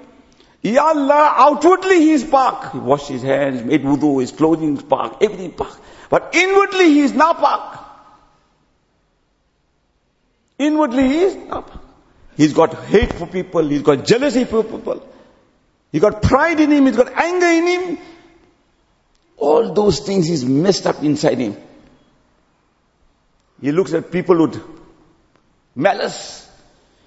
Ya 0.61 0.83
Allah, 0.83 1.33
outwardly 1.37 1.99
he 1.99 2.11
is 2.11 2.23
pak. 2.23 2.73
He 2.73 2.79
washed 2.79 3.07
his 3.07 3.21
hands, 3.21 3.63
made 3.63 3.83
wudu, 3.83 4.21
his 4.21 4.31
clothing 4.31 4.77
is 4.77 4.83
pak, 4.83 5.21
everything 5.21 5.51
pak. 5.51 5.71
But 6.09 6.33
inwardly 6.33 6.89
he 6.89 7.01
is 7.01 7.13
not 7.13 7.39
pak. 7.39 7.85
Inwardly 10.57 11.03
he 11.03 11.19
is 11.19 11.35
not 11.35 11.67
pak. 11.67 11.81
He's 12.35 12.53
got 12.53 12.73
hate 12.85 13.13
for 13.13 13.27
people, 13.27 13.67
he's 13.67 13.81
got 13.81 14.05
jealousy 14.05 14.45
for 14.45 14.63
people. 14.63 15.07
He's 15.91 16.01
got 16.01 16.21
pride 16.21 16.59
in 16.59 16.71
him, 16.71 16.85
he's 16.85 16.97
got 16.97 17.13
anger 17.13 17.47
in 17.47 17.67
him. 17.67 17.97
All 19.36 19.72
those 19.72 20.00
things 20.00 20.30
is 20.30 20.44
messed 20.44 20.86
up 20.86 21.02
inside 21.02 21.38
him. 21.38 21.56
He 23.60 23.72
looks 23.72 23.92
at 23.92 24.10
people 24.10 24.46
with 24.46 24.62
malice. 25.74 26.48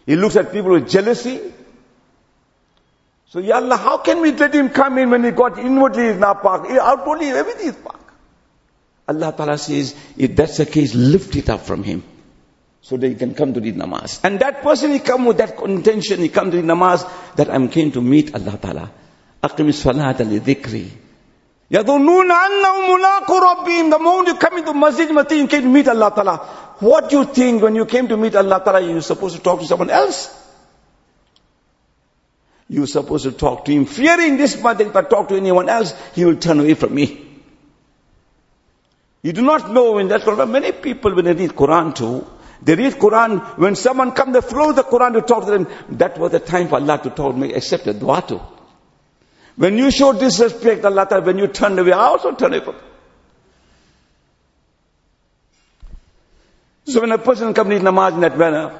He 0.06 0.16
looks 0.16 0.36
at 0.36 0.52
people 0.52 0.72
with 0.72 0.90
jealousy. 0.90 1.40
So, 3.28 3.40
Ya 3.40 3.56
Allah, 3.56 3.78
how 3.78 3.98
can 3.98 4.22
we 4.22 4.32
let 4.32 4.54
him 4.54 4.70
come 4.70 4.98
in 4.98 5.10
when 5.10 5.24
he 5.24 5.32
got 5.32 5.58
inwardly 5.60 6.06
is 6.06 6.18
not 6.18 6.42
park, 6.42 6.70
outwardly 6.70 7.28
everything 7.28 7.68
is 7.70 7.76
park? 7.76 8.00
Allah 9.08 9.34
Ta'ala 9.36 9.58
says, 9.58 9.96
if 10.18 10.36
that's 10.36 10.58
the 10.58 10.66
case, 10.66 10.96
lift 10.96 11.36
it 11.36 11.50
up 11.50 11.62
from 11.62 11.84
him. 11.84 12.04
So 12.82 12.98
that 12.98 13.08
he 13.08 13.16
can 13.16 13.34
come 13.34 13.54
to 13.54 13.60
the 13.60 13.74
namaz. 13.74 14.22
And 14.24 14.40
that 14.40 14.62
person, 14.62 14.92
he 14.92 15.00
come 15.00 15.26
with 15.26 15.38
that 15.38 15.60
intention, 15.62 16.20
he 16.20 16.30
come 16.30 16.52
to 16.52 16.58
the 16.58 16.64
namaz, 16.64 17.10
that 17.36 17.50
I'm 17.50 17.70
came 17.70 17.92
to 17.92 18.02
meet 18.02 18.34
Allah 18.34 18.58
Ta'ala. 18.58 18.92
أقم 19.44 19.68
الصلاة 19.68 20.22
لذكري 20.22 20.90
يظنون 21.72 22.32
أنهم 22.32 22.94
ملاقو 22.94 23.38
ربهم 23.38 23.90
The 23.90 24.00
moment 24.00 24.28
you 24.28 24.36
come 24.36 24.58
into 24.58 24.74
masjid, 24.74 25.10
you 25.10 25.48
came 25.48 25.64
to 25.64 25.68
meet 25.68 25.88
Allah 25.88 26.12
Ta'ala. 26.14 26.38
What 26.80 27.10
do 27.10 27.20
you 27.20 27.26
think 27.26 27.62
when 27.64 27.76
you 27.76 27.86
came 27.86 28.08
to 28.08 28.18
meet 28.18 28.36
Allah 28.36 28.62
Ta'ala, 28.64 28.82
you're 28.82 29.02
supposed 29.02 29.36
to 29.36 29.42
talk 29.42 29.60
to 29.62 29.66
someone 29.66 29.90
else? 29.90 30.30
You're 32.68 32.88
supposed 32.88 33.24
to 33.26 33.32
talk 33.32 33.66
to 33.66 33.72
him, 33.72 33.86
fearing 33.86 34.38
this 34.38 34.62
much 34.62 34.80
that 34.80 34.88
if 34.88 34.96
I 34.96 35.04
talk 35.04 35.30
to 35.30 35.36
anyone 35.36 35.70
else, 35.70 35.94
he 36.14 36.26
will 36.26 36.36
turn 36.36 36.60
away 36.60 36.74
from 36.74 36.94
me. 36.94 37.22
You 39.22 39.34
do 39.34 39.42
not 39.42 39.72
know 39.72 39.98
in 39.98 40.08
that 40.10 40.22
Quran, 40.22 40.52
many 40.52 40.72
people 40.72 41.16
when 41.16 41.26
they 41.26 41.34
read 41.34 41.52
Quran 41.52 41.96
too, 41.96 42.28
they 42.62 42.76
read 42.76 42.94
Quran, 42.94 43.58
when 43.58 43.76
someone 43.76 44.12
come, 44.12 44.32
they 44.32 44.42
flow 44.42 44.72
the 44.72 44.84
Quran 44.84 45.14
to 45.14 45.22
talk 45.22 45.46
to 45.46 45.52
them, 45.52 45.68
that 45.98 46.18
was 46.18 46.32
the 46.32 46.40
time 46.40 46.68
for 46.68 46.76
Allah 46.76 47.00
to 47.04 47.10
talk, 47.10 47.36
me, 47.36 47.54
accept 47.54 47.88
a 47.88 47.94
dua 47.94 48.24
to. 48.28 48.42
When 49.61 49.77
you 49.77 49.91
show 49.91 50.15
disrespect, 50.15 50.87
Allah 50.87 51.05
Ta'ala, 51.07 51.23
when 51.23 51.37
you 51.37 51.47
turn 51.47 51.79
away, 51.79 51.93
I 51.93 51.99
also 51.99 52.35
turn 52.35 52.55
away 52.55 52.75
So 56.87 57.03
when 57.03 57.13
a 57.13 57.19
person 57.19 57.53
comes 57.53 57.69
to 57.69 57.81
namaz 57.81 58.15
in 58.15 58.21
that 58.21 58.39
manner, 58.39 58.73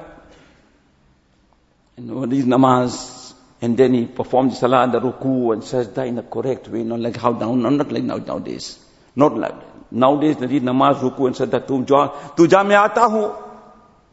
and 1.97 2.09
namaz, 2.09 3.35
And 3.61 3.77
then 3.77 3.93
he 3.93 4.07
performed 4.07 4.55
salah 4.55 4.81
and 4.81 4.91
the 4.91 4.99
ruku 4.99 5.53
and 5.53 5.61
sajda 5.61 6.07
in 6.07 6.15
the 6.15 6.23
correct 6.23 6.67
way, 6.67 6.81
not 6.81 6.99
like 6.99 7.17
how 7.17 7.33
now, 7.33 7.53
not 7.53 7.91
like 7.91 8.01
now, 8.03 8.17
nowadays. 8.17 8.83
Not 9.15 9.37
like, 9.37 9.53
nowadays 9.91 10.37
they 10.37 10.47
read 10.47 10.63
namaz, 10.63 10.95
ruku 10.95 11.27
and 11.27 11.67
tu 11.67 11.85
ja, 11.87 12.07
tu 12.35 12.47
ja 12.47 12.63
mein 12.63 12.79
aata 12.79 13.07
hu. 13.07 13.31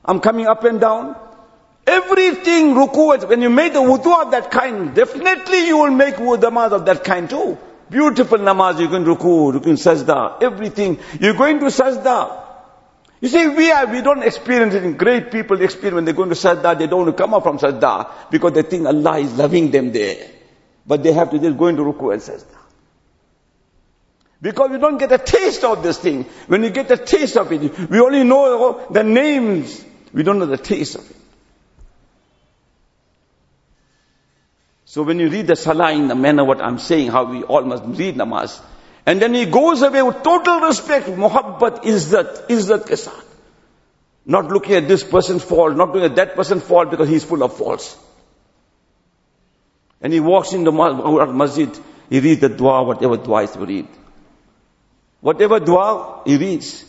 I'm 0.05 0.21
coming 0.21 0.47
up 0.47 0.63
and 0.65 0.79
down. 0.79 1.17
Everything 1.89 2.75
ruku, 2.75 3.27
when 3.27 3.41
you 3.41 3.49
make 3.49 3.73
the 3.73 3.81
wudu 3.81 4.23
of 4.23 4.31
that 4.33 4.51
kind, 4.51 4.95
definitely 4.95 5.69
you 5.69 5.79
will 5.79 5.91
make 5.91 6.17
namaz 6.17 6.73
of 6.73 6.85
that 6.85 7.03
kind 7.03 7.31
too. 7.31 7.57
Beautiful 7.89 8.37
namaz, 8.37 8.79
you 8.79 8.89
can 8.89 9.07
ruku, 9.07 9.55
you 9.55 9.61
can 9.61 9.77
sajda, 9.77 10.43
everything. 10.43 10.99
You're 11.19 11.33
going 11.33 11.59
to 11.61 11.67
sajda. 11.67 12.45
You 13.23 13.29
see, 13.29 13.49
we 13.49 13.73
are, 13.73 13.87
we 13.87 14.03
don't 14.03 14.23
experience 14.23 14.75
it. 14.75 14.99
Great 14.99 15.33
people 15.33 15.63
experience 15.63 15.95
when 15.95 16.05
they 16.05 16.13
go 16.13 16.25
into 16.25 16.35
sajda, 16.35 16.79
they 16.79 16.87
don't 16.87 17.07
want 17.07 17.17
to 17.17 17.23
come 17.23 17.33
up 17.33 17.43
from 17.43 17.59
sajda 17.59 18.31
because 18.31 18.53
they 18.53 18.63
think 18.63 18.87
Allah 18.87 19.19
is 19.21 19.33
loving 19.39 19.71
them 19.71 19.91
there. 19.91 20.29
But 20.87 21.03
they 21.03 21.13
have 21.13 21.31
to 21.31 21.39
just 21.39 21.57
go 21.57 21.69
into 21.69 21.85
ruku 21.85 22.13
and 22.13 22.21
sajda. 22.21 22.59
Because 24.43 24.71
we 24.71 24.79
don't 24.79 24.99
get 24.99 25.11
a 25.11 25.19
taste 25.19 25.65
of 25.65 25.83
this 25.83 25.97
thing. 25.97 26.25
When 26.49 26.63
you 26.65 26.69
get 26.69 26.91
a 26.91 26.99
taste 26.99 27.39
of 27.39 27.51
it, 27.51 27.89
we 27.89 27.99
only 27.99 28.25
know 28.25 28.87
the 28.91 29.05
names. 29.05 29.83
We 30.13 30.23
don't 30.23 30.39
know 30.39 30.47
the 30.47 30.59
taste 30.59 30.97
of 30.97 31.11
it. 31.11 31.18
So 34.89 35.03
when 35.03 35.19
you 35.19 35.29
read 35.29 35.47
the 35.49 35.55
salah 35.55 35.93
in 35.93 36.09
the 36.09 36.15
manner 36.15 36.45
what 36.47 36.63
I'm 36.63 36.79
saying, 36.79 37.09
how 37.09 37.25
we 37.31 37.43
all 37.43 37.61
must 37.63 37.85
read 37.85 38.17
namaz, 38.17 38.59
and 39.05 39.21
then 39.21 39.35
he 39.35 39.45
goes 39.45 39.83
away 39.83 40.03
with 40.03 40.23
total 40.23 40.61
respect, 40.61 41.09
muhabbat, 41.09 41.83
izzat, 41.83 42.49
izzat 42.49 42.87
ke 42.87 42.97
saath. 43.01 43.27
Not 44.25 44.49
looking 44.49 44.77
at 44.77 44.89
this 44.89 45.05
person's 45.05 45.45
fault, 45.45 45.77
not 45.77 45.89
looking 45.89 46.05
at 46.05 46.17
that 46.17 46.35
person's 46.35 46.63
fault 46.63 46.91
because 46.91 47.07
he's 47.07 47.23
full 47.23 47.43
of 47.43 47.55
faults. 47.55 47.99
And 50.01 50.11
he 50.11 50.21
walks 50.21 50.55
in 50.55 50.65
the 50.65 50.73
masjid, 50.73 51.69
he 52.09 52.21
reads 52.21 52.41
the 52.41 52.49
dua, 52.49 52.83
whatever 52.83 53.19
dua 53.19 53.43
is 53.43 53.51
to 53.51 53.67
read. 53.67 53.89
Whatever 55.21 55.61
dua 55.61 56.23
he 56.25 56.39
reads. 56.39 56.87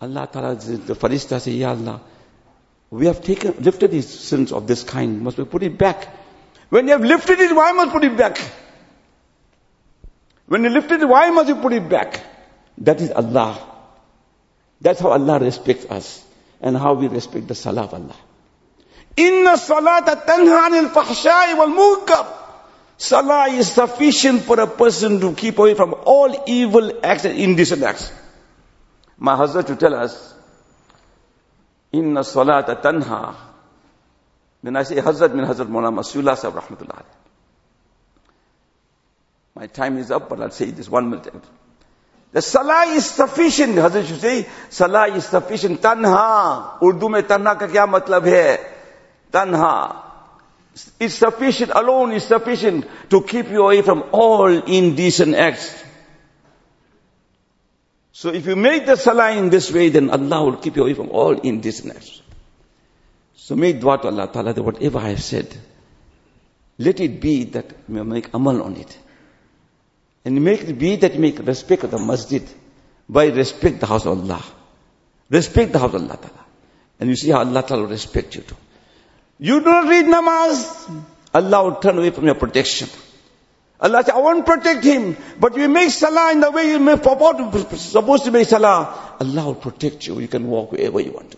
Allah 0.00 0.28
Ta'ala, 0.32 0.56
the 0.56 0.96
Farishta 0.96 1.40
say, 1.40 1.52
Ya 1.52 1.70
Allah, 1.70 2.00
we 2.90 3.06
have 3.06 3.22
taken, 3.22 3.54
lifted 3.60 3.92
these 3.92 4.08
sins 4.08 4.50
of 4.50 4.66
this 4.66 4.82
kind, 4.82 5.20
must 5.20 5.38
we 5.38 5.44
put 5.44 5.62
it 5.62 5.78
back? 5.78 6.08
When 6.70 6.86
you 6.86 6.92
have 6.92 7.04
lifted 7.04 7.40
it, 7.40 7.54
why 7.54 7.72
must 7.72 7.92
put 7.92 8.04
it 8.04 8.16
back? 8.16 8.38
When 10.46 10.64
you 10.64 10.70
lift 10.70 10.90
it, 10.90 11.06
why 11.06 11.30
must 11.30 11.48
you 11.48 11.56
put 11.56 11.72
it 11.72 11.88
back? 11.88 12.20
That 12.78 13.00
is 13.00 13.10
Allah. 13.10 13.58
That's 14.80 15.00
how 15.00 15.10
Allah 15.10 15.38
respects 15.40 15.86
us 15.86 16.24
and 16.60 16.76
how 16.76 16.94
we 16.94 17.08
respect 17.08 17.48
the 17.48 17.54
salah 17.54 17.82
of 17.82 17.94
Allah. 17.94 18.16
Inna 19.16 19.54
salata 19.54 20.24
tanha 20.24 20.68
anil 20.68 20.88
fahshai 20.92 21.56
wal 21.56 21.68
munkar. 21.68 22.26
Salah 22.96 23.48
is 23.48 23.70
sufficient 23.72 24.42
for 24.42 24.60
a 24.60 24.66
person 24.66 25.20
to 25.20 25.32
keep 25.34 25.58
away 25.58 25.74
from 25.74 25.94
all 26.04 26.44
evil 26.46 26.92
acts 27.04 27.24
and 27.24 27.38
indecent 27.38 27.82
acts. 27.82 28.12
My 29.18 29.36
husband 29.36 29.66
to 29.68 29.76
tell 29.76 29.94
us, 29.94 30.34
Inna 31.92 32.20
salata 32.20 32.80
tanha. 32.80 33.47
When 34.60 34.76
I 34.76 34.82
say 34.82 34.96
Hazrat, 34.96 35.34
mean 35.34 35.46
Hazrat 35.46 35.68
Mawlana 35.68 35.94
Masullah 35.94 36.36
Sahib 36.36 36.56
Rahmatullah. 36.56 37.04
My 39.54 39.66
time 39.66 39.98
is 39.98 40.10
up, 40.10 40.28
but 40.28 40.40
I'll 40.40 40.50
say 40.50 40.70
this 40.70 40.88
one 40.88 41.10
minute. 41.10 41.32
The 42.32 42.42
salah 42.42 42.86
is 42.88 43.06
sufficient. 43.06 43.76
Hazrat 43.76 44.06
should 44.06 44.20
say, 44.20 44.46
salah 44.68 45.08
is 45.08 45.24
sufficient. 45.24 45.80
Tanha. 45.80 46.82
Urdu 46.82 47.08
mein 47.08 47.22
tanha 47.22 47.58
ka 47.58 47.66
kya 47.66 47.88
matlab 47.88 48.24
hai? 48.24 48.58
Tanha. 49.32 50.04
It's 51.00 51.14
sufficient, 51.14 51.72
alone 51.74 52.12
is 52.12 52.24
sufficient 52.24 52.86
to 53.10 53.22
keep 53.22 53.48
you 53.50 53.62
away 53.64 53.82
from 53.82 54.04
all 54.12 54.46
indecent 54.46 55.34
acts. 55.34 55.84
So 58.12 58.30
if 58.30 58.46
you 58.46 58.56
make 58.56 58.86
the 58.86 58.96
salah 58.96 59.32
in 59.32 59.50
this 59.50 59.72
way, 59.72 59.88
then 59.88 60.10
Allah 60.10 60.44
will 60.44 60.56
keep 60.56 60.76
you 60.76 60.82
away 60.82 60.94
from 60.94 61.10
all 61.10 61.38
indecent 61.38 61.96
acts. 61.96 62.22
So 63.40 63.54
make 63.54 63.80
dua 63.80 63.98
to 63.98 64.08
Allah 64.08 64.26
Ta'ala 64.26 64.52
that 64.52 64.62
whatever 64.62 64.98
I 64.98 65.10
have 65.10 65.22
said, 65.22 65.56
let 66.76 66.98
it 67.00 67.20
be 67.20 67.44
that 67.44 67.72
we 67.88 68.02
make 68.02 68.34
amal 68.34 68.62
on 68.62 68.76
it. 68.76 68.98
And 70.24 70.42
make 70.44 70.62
it 70.62 70.76
be 70.76 70.96
that 70.96 71.14
you 71.14 71.20
make 71.20 71.38
respect 71.38 71.84
of 71.84 71.92
the 71.92 71.98
masjid 71.98 72.42
by 73.08 73.26
respect 73.26 73.78
the 73.78 73.86
house 73.86 74.06
of 74.06 74.18
Allah. 74.18 74.42
Respect 75.30 75.72
the 75.72 75.78
house 75.78 75.94
of 75.94 76.02
Allah 76.02 76.16
Ta'ala. 76.16 76.44
And 76.98 77.10
you 77.10 77.16
see 77.16 77.30
how 77.30 77.38
Allah 77.38 77.62
Ta'ala 77.62 77.82
will 77.84 77.90
respect 77.90 78.34
you 78.34 78.42
too. 78.42 78.56
You 79.38 79.60
do 79.60 79.66
not 79.66 79.88
read 79.88 80.06
namaz, 80.06 81.04
Allah 81.32 81.62
will 81.62 81.76
turn 81.76 81.96
away 81.96 82.10
from 82.10 82.24
your 82.26 82.34
protection. 82.34 82.88
Allah 83.80 84.02
says, 84.02 84.14
I 84.14 84.18
won't 84.18 84.44
protect 84.44 84.82
him, 84.82 85.16
but 85.38 85.56
you 85.56 85.68
make 85.68 85.90
salah 85.90 86.32
in 86.32 86.40
the 86.40 86.50
way 86.50 86.70
you 86.70 86.80
may 86.80 86.96
supposed 86.96 88.24
to 88.24 88.30
make 88.32 88.48
salah. 88.48 89.16
Allah 89.20 89.44
will 89.44 89.54
protect 89.54 90.08
you. 90.08 90.18
You 90.18 90.26
can 90.26 90.48
walk 90.48 90.72
wherever 90.72 90.98
you 90.98 91.12
want 91.12 91.30
to. 91.30 91.37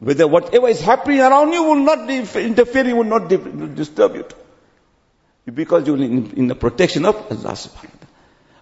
Whether 0.00 0.26
whatever 0.26 0.68
is 0.68 0.80
happening 0.80 1.20
around 1.20 1.52
you 1.52 1.62
will 1.62 1.76
not 1.76 2.10
interfere, 2.10 2.94
will 2.94 3.04
not 3.04 3.28
disturb 3.28 4.14
you. 4.14 4.26
Because 5.52 5.86
you're 5.86 5.96
in, 5.96 6.32
in 6.36 6.48
the 6.48 6.54
protection 6.54 7.06
of 7.06 7.16
Allah 7.16 7.54
subhanahu 7.54 8.06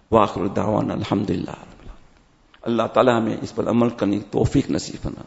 wa 0.09 0.25
ta'ala. 0.27 0.49
wa 0.49 0.55
da'wana 0.55 0.93
alhamdulillah. 0.93 1.57
Allah 2.67 2.91
Ta'ala 2.93 3.11
हमें 3.11 3.41
इस 3.41 3.51
पर 3.51 3.67
अमल 3.67 3.89
करने 3.89 4.19
की 4.19 4.29
तौफीक 4.31 4.71
नसीब 4.71 5.25